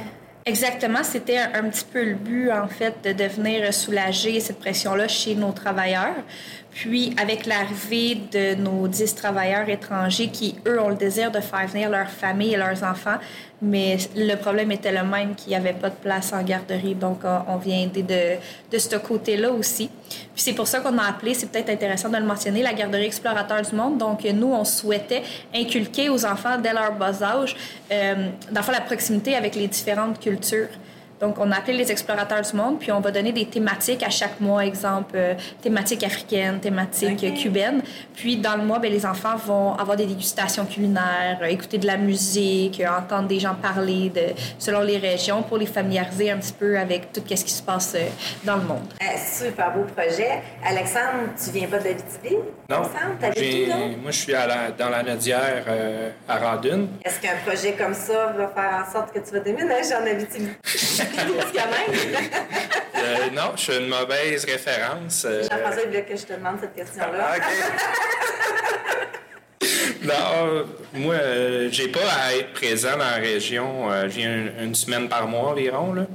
Exactement, 0.48 1.02
c'était 1.02 1.38
un, 1.38 1.64
petit 1.64 1.84
peu 1.84 2.04
le 2.04 2.14
but, 2.14 2.52
en 2.52 2.68
fait, 2.68 3.02
de 3.02 3.24
venir 3.24 3.74
soulager 3.74 4.38
cette 4.38 4.60
pression-là 4.60 5.08
chez 5.08 5.34
nos 5.34 5.50
travailleurs. 5.50 6.14
Puis, 6.70 7.12
avec 7.20 7.46
l'arrivée 7.46 8.14
de 8.30 8.54
nos 8.54 8.86
dix 8.86 9.12
travailleurs 9.16 9.68
étrangers 9.68 10.28
qui, 10.28 10.54
eux, 10.64 10.80
ont 10.80 10.90
le 10.90 10.94
désir 10.94 11.32
de 11.32 11.40
faire 11.40 11.66
venir 11.66 11.90
leur 11.90 12.08
famille 12.08 12.54
et 12.54 12.56
leurs 12.56 12.84
enfants, 12.84 13.16
mais 13.60 13.96
le 14.14 14.36
problème 14.36 14.70
était 14.70 14.92
le 14.92 15.02
même 15.02 15.34
qu'il 15.34 15.48
n'y 15.48 15.56
avait 15.56 15.72
pas 15.72 15.90
de 15.90 15.96
place 15.96 16.32
en 16.32 16.44
garderie. 16.44 16.94
Donc, 16.94 17.22
on 17.24 17.56
vient 17.56 17.80
aider 17.80 18.04
de, 18.04 18.36
de 18.70 18.78
ce 18.78 18.94
côté-là 18.94 19.50
aussi. 19.50 19.90
Puis, 20.36 20.42
c'est 20.44 20.52
pour 20.52 20.68
ça 20.68 20.80
qu'on 20.80 20.98
a 20.98 21.04
appelé, 21.04 21.32
c'est 21.32 21.50
peut-être 21.50 21.70
intéressant 21.70 22.10
de 22.10 22.16
le 22.18 22.24
mentionner, 22.26 22.62
la 22.62 22.74
garderie 22.74 23.06
explorateur 23.06 23.62
du 23.62 23.74
monde. 23.74 23.96
Donc, 23.96 24.22
nous, 24.22 24.52
on 24.52 24.66
souhaitait 24.66 25.22
inculquer 25.54 26.10
aux 26.10 26.26
enfants, 26.26 26.58
dès 26.58 26.74
leur 26.74 26.92
bas 26.92 27.22
âge, 27.22 27.56
euh, 27.90 28.28
dans 28.52 28.60
la 28.70 28.82
proximité 28.82 29.34
avec 29.34 29.54
les 29.54 29.66
différentes 29.66 30.20
cultures. 30.20 30.68
Donc, 31.20 31.36
on 31.38 31.50
a 31.50 31.56
appelé 31.56 31.78
les 31.78 31.90
explorateurs 31.90 32.42
du 32.42 32.54
monde, 32.54 32.78
puis 32.78 32.92
on 32.92 33.00
va 33.00 33.10
donner 33.10 33.32
des 33.32 33.46
thématiques 33.46 34.02
à 34.02 34.10
chaque 34.10 34.38
mois, 34.40 34.66
exemple 34.66 35.14
euh, 35.14 35.34
thématique 35.62 36.04
africaine, 36.04 36.60
thématique 36.60 37.34
cubaine. 37.34 37.82
Puis, 38.14 38.36
dans 38.36 38.56
le 38.56 38.62
mois, 38.62 38.78
bien, 38.78 38.90
les 38.90 39.06
enfants 39.06 39.36
vont 39.36 39.74
avoir 39.74 39.96
des 39.96 40.04
dégustations 40.04 40.66
culinaires, 40.66 41.38
euh, 41.42 41.46
écouter 41.46 41.78
de 41.78 41.86
la 41.86 41.96
musique, 41.96 42.80
euh, 42.80 42.88
entendre 42.88 43.28
des 43.28 43.40
gens 43.40 43.54
parler 43.54 44.10
de, 44.10 44.34
selon 44.58 44.82
les 44.82 44.98
régions 44.98 45.42
pour 45.42 45.56
les 45.56 45.66
familiariser 45.66 46.30
un 46.30 46.36
petit 46.36 46.52
peu 46.52 46.78
avec 46.78 47.12
tout 47.12 47.22
ce 47.26 47.44
qui 47.44 47.52
se 47.52 47.62
passe 47.62 47.96
dans 48.44 48.56
le 48.56 48.62
monde. 48.62 48.86
super 49.16 49.72
beau 49.72 49.84
projet. 49.84 50.42
Alexandre, 50.64 51.30
tu 51.42 51.50
viens 51.50 51.68
pas 51.68 51.78
de 51.78 51.84
l'Abitibi? 51.84 52.36
Non. 52.68 52.82
Moi, 54.02 54.10
je 54.10 54.18
suis 54.18 54.34
à 54.34 54.46
la, 54.46 54.70
dans 54.70 54.90
la 54.90 55.02
Nadière 55.02 55.64
à 56.28 56.36
Radune. 56.36 56.88
Est-ce 57.04 57.20
qu'un 57.20 57.36
projet 57.46 57.72
comme 57.72 57.94
ça 57.94 58.34
va 58.36 58.48
faire 58.48 58.84
en 58.86 58.92
sorte 58.92 59.12
que 59.12 59.18
tu 59.20 59.32
vas 59.32 59.40
déménager 59.40 59.94
en 59.94 60.06
Abitibi? 60.06 60.50
euh, 62.96 63.30
non, 63.32 63.52
je 63.56 63.60
suis 63.60 63.76
une 63.76 63.88
mauvaise 63.88 64.44
référence. 64.44 65.24
Euh... 65.24 65.42
Jean-François 65.42 65.84
voulait 65.86 66.04
que 66.04 66.16
je 66.16 66.24
te 66.24 66.32
demande 66.32 66.58
cette 66.60 66.74
question-là. 66.74 67.32
Ah, 67.32 67.36
non, 70.02 70.64
moi, 70.94 71.14
euh, 71.14 71.68
j'ai 71.70 71.88
pas 71.88 72.00
à 72.00 72.34
être 72.34 72.52
présent 72.52 72.92
dans 72.92 72.98
la 72.98 73.16
région. 73.16 73.90
Euh, 73.90 74.04
je 74.04 74.18
viens 74.18 74.44
une, 74.62 74.74
semaine 74.74 75.08
par 75.08 75.26
mois 75.28 75.50
environ, 75.50 75.92
là. 75.92 76.06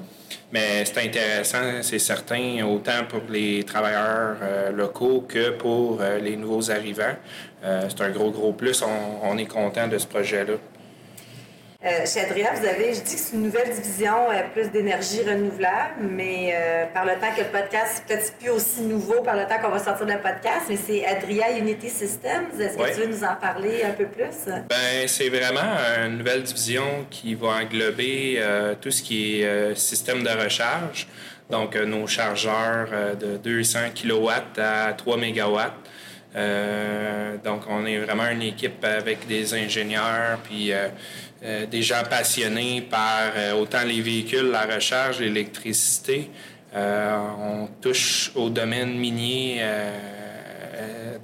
Mais 0.53 0.83
c'est 0.83 0.97
intéressant, 0.97 1.81
c'est 1.81 1.99
certain, 1.99 2.63
autant 2.65 3.05
pour 3.07 3.21
les 3.29 3.63
travailleurs 3.63 4.35
euh, 4.41 4.71
locaux 4.71 5.25
que 5.27 5.51
pour 5.51 6.01
les 6.21 6.35
nouveaux 6.35 6.69
arrivants. 6.69 7.15
c'est 7.63 8.01
un 8.01 8.09
gros, 8.09 8.31
gros 8.31 8.51
plus. 8.51 8.83
on 9.23 9.37
est 9.37 9.45
content 9.45 9.87
de 9.87 9.97
ce 9.97 10.07
projet-là. 10.07 10.55
Euh, 11.83 12.05
chez 12.05 12.19
Adria, 12.19 12.53
vous 12.53 12.67
avez, 12.67 12.93
je 12.93 13.01
dis 13.01 13.15
que 13.15 13.19
c'est 13.19 13.35
une 13.35 13.41
nouvelle 13.41 13.71
division, 13.71 14.29
euh, 14.29 14.43
plus 14.53 14.69
d'énergie 14.69 15.23
renouvelable, 15.23 15.95
mais 16.11 16.53
euh, 16.53 16.85
par 16.93 17.05
le 17.05 17.13
temps 17.13 17.33
que 17.35 17.41
le 17.41 17.47
podcast, 17.47 17.93
c'est 17.95 18.05
peut-être 18.05 18.37
plus 18.37 18.51
aussi 18.51 18.81
nouveau 18.81 19.23
par 19.23 19.35
le 19.35 19.47
temps 19.47 19.57
qu'on 19.59 19.71
va 19.71 19.79
sortir 19.79 20.05
le 20.05 20.19
podcast, 20.19 20.67
mais 20.69 20.77
c'est 20.77 21.03
Adria 21.03 21.57
Unity 21.57 21.89
Systems. 21.89 22.49
Est-ce 22.59 22.77
que 22.77 22.93
tu 22.93 23.01
veux 23.01 23.07
nous 23.07 23.23
en 23.23 23.33
parler 23.33 23.81
un 23.83 23.93
peu 23.93 24.05
plus? 24.05 24.45
Ben, 24.69 25.07
c'est 25.07 25.29
vraiment 25.29 25.75
une 26.05 26.19
nouvelle 26.19 26.43
division 26.43 27.07
qui 27.09 27.33
va 27.33 27.47
englober 27.63 28.39
tout 28.79 28.91
ce 28.91 29.01
qui 29.01 29.41
est 29.41 29.75
système 29.75 30.21
de 30.21 30.29
recharge, 30.29 31.07
donc 31.49 31.75
nos 31.75 32.05
chargeurs 32.05 32.89
de 33.19 33.37
200 33.37 33.79
kW 33.95 34.29
à 34.59 34.93
3 34.93 35.17
MW. 35.17 35.59
Donc, 36.33 37.63
on 37.69 37.85
est 37.85 37.97
vraiment 37.99 38.27
une 38.29 38.41
équipe 38.41 38.83
avec 38.83 39.27
des 39.27 39.53
ingénieurs, 39.53 40.39
puis 40.43 40.71
euh, 41.43 41.65
des 41.65 41.81
gens 41.81 42.03
passionnés 42.07 42.81
par 42.81 43.31
euh, 43.35 43.53
autant 43.53 43.83
les 43.83 43.99
véhicules, 43.99 44.51
la 44.51 44.61
recharge, 44.61 45.21
l'électricité. 45.21 46.29
Euh, 46.75 47.17
on 47.39 47.67
touche 47.81 48.31
au 48.35 48.51
domaine 48.51 48.95
minier 48.95 49.61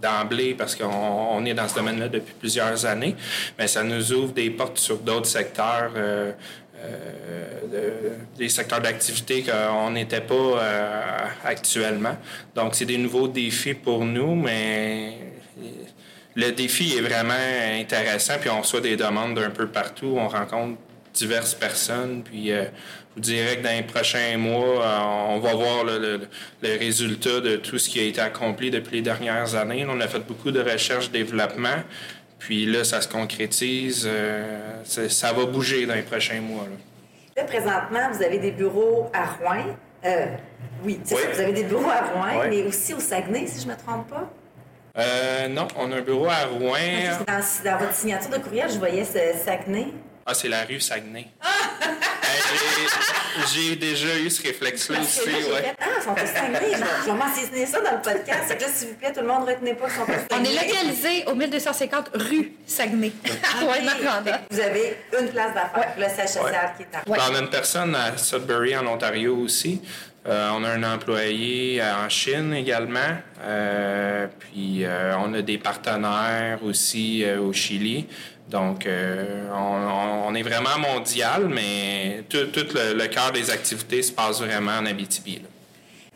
d'emblée 0.01 0.55
parce 0.55 0.75
qu'on 0.75 1.45
est 1.45 1.53
dans 1.53 1.67
ce 1.67 1.75
domaine-là 1.75 2.07
depuis 2.07 2.33
plusieurs 2.33 2.85
années, 2.85 3.15
mais 3.57 3.67
ça 3.67 3.83
nous 3.83 4.11
ouvre 4.11 4.33
des 4.33 4.49
portes 4.49 4.77
sur 4.77 4.97
d'autres 4.97 5.27
secteurs. 5.27 5.91
Des 8.37 8.49
secteurs 8.49 8.81
d'activité 8.81 9.43
qu'on 9.43 9.91
n'était 9.91 10.21
pas 10.21 10.61
actuellement. 11.43 12.17
Donc, 12.55 12.75
c'est 12.75 12.85
des 12.85 12.97
nouveaux 12.97 13.27
défis 13.27 13.73
pour 13.73 14.05
nous, 14.05 14.35
mais 14.35 15.17
le 16.37 16.51
défi 16.51 16.95
est 16.95 17.01
vraiment 17.01 17.33
intéressant, 17.79 18.35
puis 18.39 18.49
on 18.51 18.61
reçoit 18.61 18.79
des 18.79 18.95
demandes 18.95 19.33
d'un 19.33 19.49
peu 19.49 19.67
partout. 19.67 20.15
On 20.17 20.27
rencontre 20.27 20.77
diverses 21.11 21.55
personnes, 21.55 22.21
puis 22.23 22.51
euh, 22.51 22.65
je 22.65 23.15
vous 23.15 23.21
dirais 23.21 23.57
que 23.57 23.63
dans 23.63 23.75
les 23.75 23.81
prochains 23.81 24.37
mois, 24.37 24.85
euh, 24.85 24.99
on 25.29 25.39
va 25.39 25.55
voir 25.55 25.83
le, 25.83 26.19
résultat 26.61 27.41
de 27.41 27.55
tout 27.55 27.79
ce 27.79 27.89
qui 27.89 27.99
a 27.99 28.03
été 28.03 28.21
accompli 28.21 28.69
depuis 28.69 28.97
les 28.97 29.01
dernières 29.01 29.55
années. 29.55 29.83
On 29.89 29.99
a 29.99 30.07
fait 30.07 30.19
beaucoup 30.19 30.51
de 30.51 30.61
recherche, 30.61 31.09
développement, 31.09 31.81
puis 32.39 32.65
là, 32.65 32.83
ça 32.83 33.01
se 33.01 33.07
concrétise. 33.07 34.07
Euh, 34.09 34.83
ça 34.83 35.33
va 35.33 35.45
bouger 35.45 35.85
dans 35.85 35.95
les 35.95 36.03
prochains 36.03 36.41
mois. 36.41 36.65
Là, 37.35 37.43
présentement, 37.43 38.09
vous 38.11 38.23
avez 38.23 38.39
des 38.39 38.51
bureaux 38.51 39.09
à 39.13 39.25
Rouen. 39.25 39.65
oui, 40.83 40.99
c'est 41.03 41.15
ça, 41.15 41.29
vous 41.33 41.39
avez 41.39 41.53
des 41.53 41.63
bureaux 41.63 41.89
à 41.89 42.01
Rouen, 42.01 42.47
mais 42.49 42.63
aussi 42.63 42.93
au 42.93 42.99
Saguenay, 42.99 43.47
si 43.47 43.61
je 43.61 43.67
ne 43.67 43.73
me 43.73 43.77
trompe 43.77 44.07
pas. 44.09 44.29
Euh, 44.97 45.47
non, 45.47 45.67
on 45.77 45.91
a 45.91 45.97
un 45.97 46.01
bureau 46.01 46.27
à 46.27 46.45
Rouen. 46.45 46.79
Dans, 47.27 47.69
dans, 47.71 47.77
votre 47.77 47.93
signature 47.93 48.31
de 48.31 48.37
courriel, 48.37 48.69
je 48.69 48.79
voyais 48.79 49.05
ce 49.05 49.19
Saguenay. 49.45 49.87
Ah, 50.25 50.33
c'est 50.33 50.49
la 50.49 50.63
rue 50.63 50.79
Saguenay. 50.79 51.27
Ah! 51.41 51.56
Ben, 52.37 53.45
j'ai 53.53 53.75
déjà 53.75 54.17
eu 54.17 54.29
ce 54.29 54.41
réflexe-là 54.41 54.99
aussi. 55.01 55.19
ouais. 55.27 55.75
ah, 55.79 55.85
ils 55.97 56.03
sont 56.03 56.15
Saguenay. 56.15 56.71
je 57.01 57.05
vais 57.11 57.17
mentionner 57.17 57.65
ça 57.65 57.81
dans 57.81 57.91
le 57.91 58.01
podcast. 58.01 58.49
Là, 58.59 58.67
s'il 58.73 58.87
vous 58.89 58.93
plaît, 58.95 59.13
tout 59.13 59.21
le 59.21 59.27
monde, 59.27 59.47
retenez 59.47 59.73
pas 59.73 59.85
qu'ils 59.85 59.95
sont. 59.95 60.05
On 60.31 60.43
est 60.43 60.67
localisé 60.67 61.23
au 61.27 61.35
1250 61.35 62.09
rue 62.13 62.51
Saguenay. 62.65 63.11
Ah, 63.43 64.21
Vous 64.49 64.59
avez 64.59 64.97
une 65.19 65.29
place 65.29 65.53
d'affaires, 65.53 65.93
le 65.97 66.05
siège 66.05 66.29
social 66.29 66.73
qui 66.77 66.83
est 66.83 66.95
à 66.95 67.01
On 67.07 67.35
a 67.35 67.39
une 67.39 67.49
personne 67.49 67.95
à 67.95 68.17
Sudbury, 68.17 68.75
en 68.77 68.85
Ontario 68.87 69.35
aussi. 69.37 69.81
Euh, 70.27 70.49
on 70.53 70.63
a 70.63 70.71
un 70.71 70.83
employé 70.83 71.81
en 71.81 72.09
Chine 72.09 72.53
également. 72.53 73.17
Euh, 73.41 74.27
puis 74.39 74.83
euh, 74.83 75.15
on 75.17 75.33
a 75.33 75.41
des 75.41 75.57
partenaires 75.57 76.59
aussi 76.63 77.23
au 77.39 77.53
Chili. 77.53 78.07
Donc, 78.49 78.87
on, 78.87 80.33
est 80.33 80.41
vraiment 80.41 80.77
mondial, 80.79 81.49
mais 81.49 82.23
tout, 82.29 82.47
le, 82.55 83.07
cœur 83.07 83.33
des 83.33 83.51
activités 83.51 84.01
se 84.01 84.13
passe 84.13 84.39
vraiment 84.39 84.77
en 84.77 84.85
Abitibi. 84.85 85.41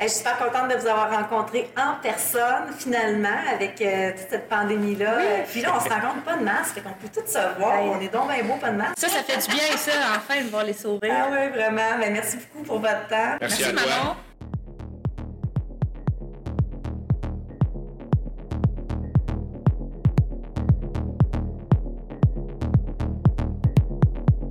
Je 0.02 0.08
suis 0.08 0.18
super 0.18 0.38
contente 0.40 0.68
de 0.70 0.76
vous 0.78 0.88
avoir 0.88 1.12
rencontré 1.12 1.70
en 1.78 2.02
personne, 2.02 2.74
finalement, 2.76 3.30
avec 3.54 3.76
toute 3.76 4.30
cette 4.32 4.50
pandémie-là. 4.50 5.14
Puis 5.48 5.62
là, 5.62 5.74
on 5.78 5.80
se 5.80 5.90
rend 5.90 6.02
compte 6.02 6.24
pas 6.26 6.38
de 6.38 6.44
masque, 6.44 6.74
fait 6.74 6.82
qu'on 6.82 6.90
peut 6.94 7.08
tout 7.14 7.28
se 7.28 7.60
voir. 7.60 7.84
On 7.84 8.02
est 8.02 8.12
donc 8.12 8.28
bien 8.28 8.44
beau, 8.44 8.56
pas 8.56 8.72
de 8.72 8.78
masque. 8.78 8.94
Ça, 8.98 9.10
ça 9.10 9.22
fait 9.22 9.38
du 9.38 9.56
bien, 9.56 9.78
ça, 9.78 9.92
enfin, 10.18 10.42
de 10.42 10.50
voir 10.50 10.64
les 10.64 10.74
sourires. 10.74 11.14
Ah 11.16 11.28
oui, 11.32 11.50
vraiment. 11.50 11.98
Mais 12.00 12.10
merci 12.10 12.38
beaucoup 12.38 12.64
pour 12.66 12.80
votre 12.80 13.08
temps. 13.08 13.38
Merci, 13.40 13.64
à 13.64 13.74
toi. 13.74 14.16